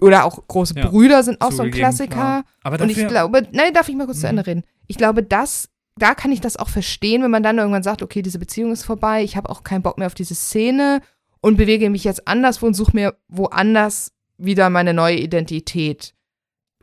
[0.00, 2.44] oder auch große Ja, Brüder sind auch so ein Klassiker.
[2.62, 4.30] Aber Und ich glaube, nein, darf ich mal kurz zu Mhm.
[4.30, 4.64] Ende reden?
[4.86, 8.22] Ich glaube, das, da kann ich das auch verstehen, wenn man dann irgendwann sagt, okay,
[8.22, 11.00] diese Beziehung ist vorbei, ich habe auch keinen Bock mehr auf diese Szene
[11.40, 14.12] und bewege mich jetzt anderswo und suche mir woanders
[14.44, 16.14] wieder meine neue Identität.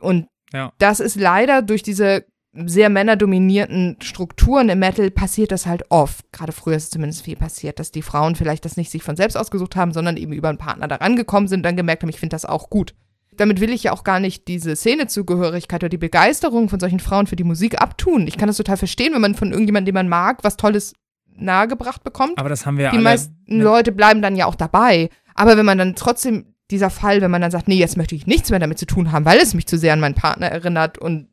[0.00, 0.72] Und Ja.
[0.78, 6.24] das ist leider durch diese sehr männerdominierten Strukturen im Metal passiert das halt oft.
[6.32, 9.16] Gerade früher ist es zumindest viel passiert, dass die Frauen vielleicht das nicht sich von
[9.16, 12.08] selbst ausgesucht haben, sondern eben über einen Partner da rangekommen sind und dann gemerkt haben,
[12.10, 12.94] ich finde das auch gut.
[13.36, 17.26] Damit will ich ja auch gar nicht diese Szenezugehörigkeit oder die Begeisterung von solchen Frauen
[17.28, 18.26] für die Musik abtun.
[18.26, 20.94] Ich kann das total verstehen, wenn man von irgendjemandem, den man mag, was Tolles
[21.36, 22.36] nahegebracht bekommt.
[22.38, 23.04] aber das haben wir ja die alle.
[23.04, 25.10] meisten mit- Leute bleiben dann ja auch dabei.
[25.34, 28.26] Aber wenn man dann trotzdem dieser Fall, wenn man dann sagt, nee, jetzt möchte ich
[28.26, 30.98] nichts mehr damit zu tun haben, weil es mich zu sehr an meinen Partner erinnert
[30.98, 31.28] und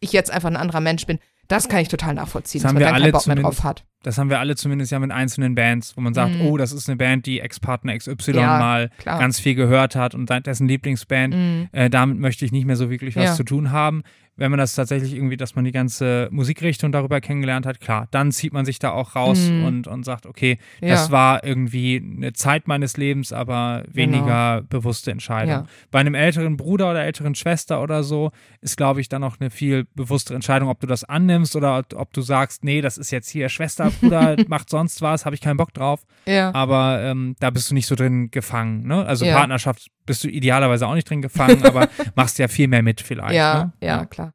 [0.00, 1.18] ich jetzt einfach ein anderer Mensch bin,
[1.48, 3.58] das kann ich total nachvollziehen, Das dass haben man wir alle keinen Bock mehr zumindest-
[3.60, 3.84] drauf hat.
[4.04, 6.42] Das haben wir alle zumindest ja mit einzelnen Bands, wo man sagt, Mhm.
[6.42, 9.18] oh, das ist eine Band, die Ex-Partner XY Ja, mal klar.
[9.18, 11.34] ganz viel gehört hat und dessen Lieblingsband.
[11.34, 11.68] Mhm.
[11.72, 13.34] Äh, damit möchte ich nicht mehr so wirklich was Ja.
[13.34, 14.02] zu tun haben.
[14.38, 18.32] Wenn man das tatsächlich irgendwie, dass man die ganze Musikrichtung darüber kennengelernt hat, klar, dann
[18.32, 19.64] zieht man sich da auch raus Mhm.
[19.64, 20.88] und, und sagt, okay, Ja.
[20.90, 25.50] das war irgendwie eine Zeit meines Lebens, aber weniger bewusste Entscheidung.
[25.50, 25.66] Ja.
[25.90, 28.30] Bei einem älteren Bruder oder älteren Schwester oder so
[28.60, 32.12] ist, glaube ich, dann auch eine viel bewusstere Entscheidung, ob du das annimmst oder ob,
[32.12, 35.56] du sagst, nee, das ist jetzt hier Schwester, Bruder, macht sonst was, habe ich keinen
[35.56, 36.04] Bock drauf.
[36.26, 36.54] Ja.
[36.54, 38.86] Aber ähm, da bist du nicht so drin gefangen.
[38.86, 39.04] Ne?
[39.04, 39.26] Also.
[39.26, 43.34] Partnerschaft bist du idealerweise auch nicht drin gefangen, aber machst ja viel mehr mit vielleicht.
[43.34, 43.72] ja, ne?
[43.80, 44.32] ja, klar.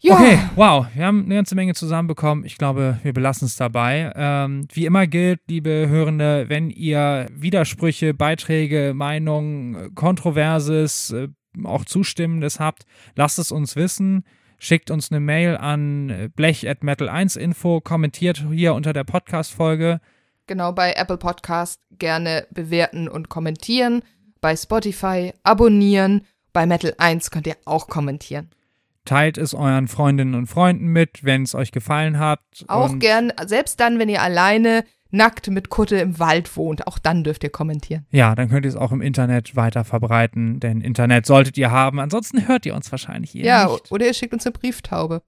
[0.00, 2.44] Ja, Okay, wow, wir haben eine ganze Menge zusammenbekommen.
[2.44, 4.12] Ich glaube, wir belassen es dabei.
[4.14, 11.28] Ähm, wie immer gilt, liebe Hörende, wenn ihr Widersprüche, Beiträge, Meinungen, Kontroverses, äh,
[11.64, 12.84] auch Zustimmendes habt,
[13.16, 14.24] lasst es uns wissen.
[14.60, 20.00] Schickt uns eine Mail an blech at metal1info, kommentiert hier unter der Podcast-Folge.
[20.46, 24.02] genau, bei Apple Podcast gerne bewerten und kommentieren.
[24.40, 26.24] Bei Spotify abonnieren.
[26.52, 28.50] Bei Metal 1 könnt ihr auch kommentieren.
[29.04, 32.40] Teilt es euren Freundinnen und Freunden mit, wenn es euch gefallen hat.
[32.66, 37.24] Auch gern, selbst dann, wenn ihr alleine nackt mit Kutte im Wald wohnt, auch dann
[37.24, 38.06] dürft ihr kommentieren.
[38.10, 42.00] Ja, dann könnt ihr es auch im Internet weiter verbreiten, denn Internet solltet ihr haben.
[42.00, 43.90] Ansonsten hört ihr uns wahrscheinlich hier ja, nicht.
[43.90, 45.22] oder ihr schickt uns eine Brieftaube.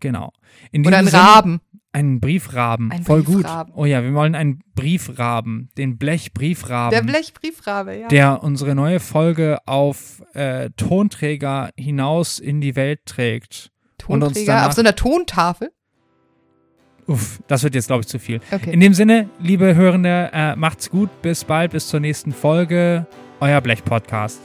[0.00, 0.32] Genau.
[0.72, 1.60] In Oder einen Raben.
[1.96, 2.92] Einen Briefraben.
[2.92, 3.72] Ein Voll Briefraben.
[3.72, 3.82] gut.
[3.82, 6.90] Oh ja, wir wollen einen Briefraben, den Blechbriefraben.
[6.90, 8.08] Der Blechbriefrabe, ja.
[8.08, 13.70] der unsere neue Folge auf äh, Tonträger hinaus in die Welt trägt.
[14.08, 15.70] und uns Tonträger auf so einer Tontafel.
[17.06, 18.40] Uff, das wird jetzt, glaube ich, zu viel.
[18.50, 18.72] Okay.
[18.72, 23.06] In dem Sinne, liebe Hörende, äh, macht's gut, bis bald, bis zur nächsten Folge.
[23.40, 24.40] Euer Blech-Podcast.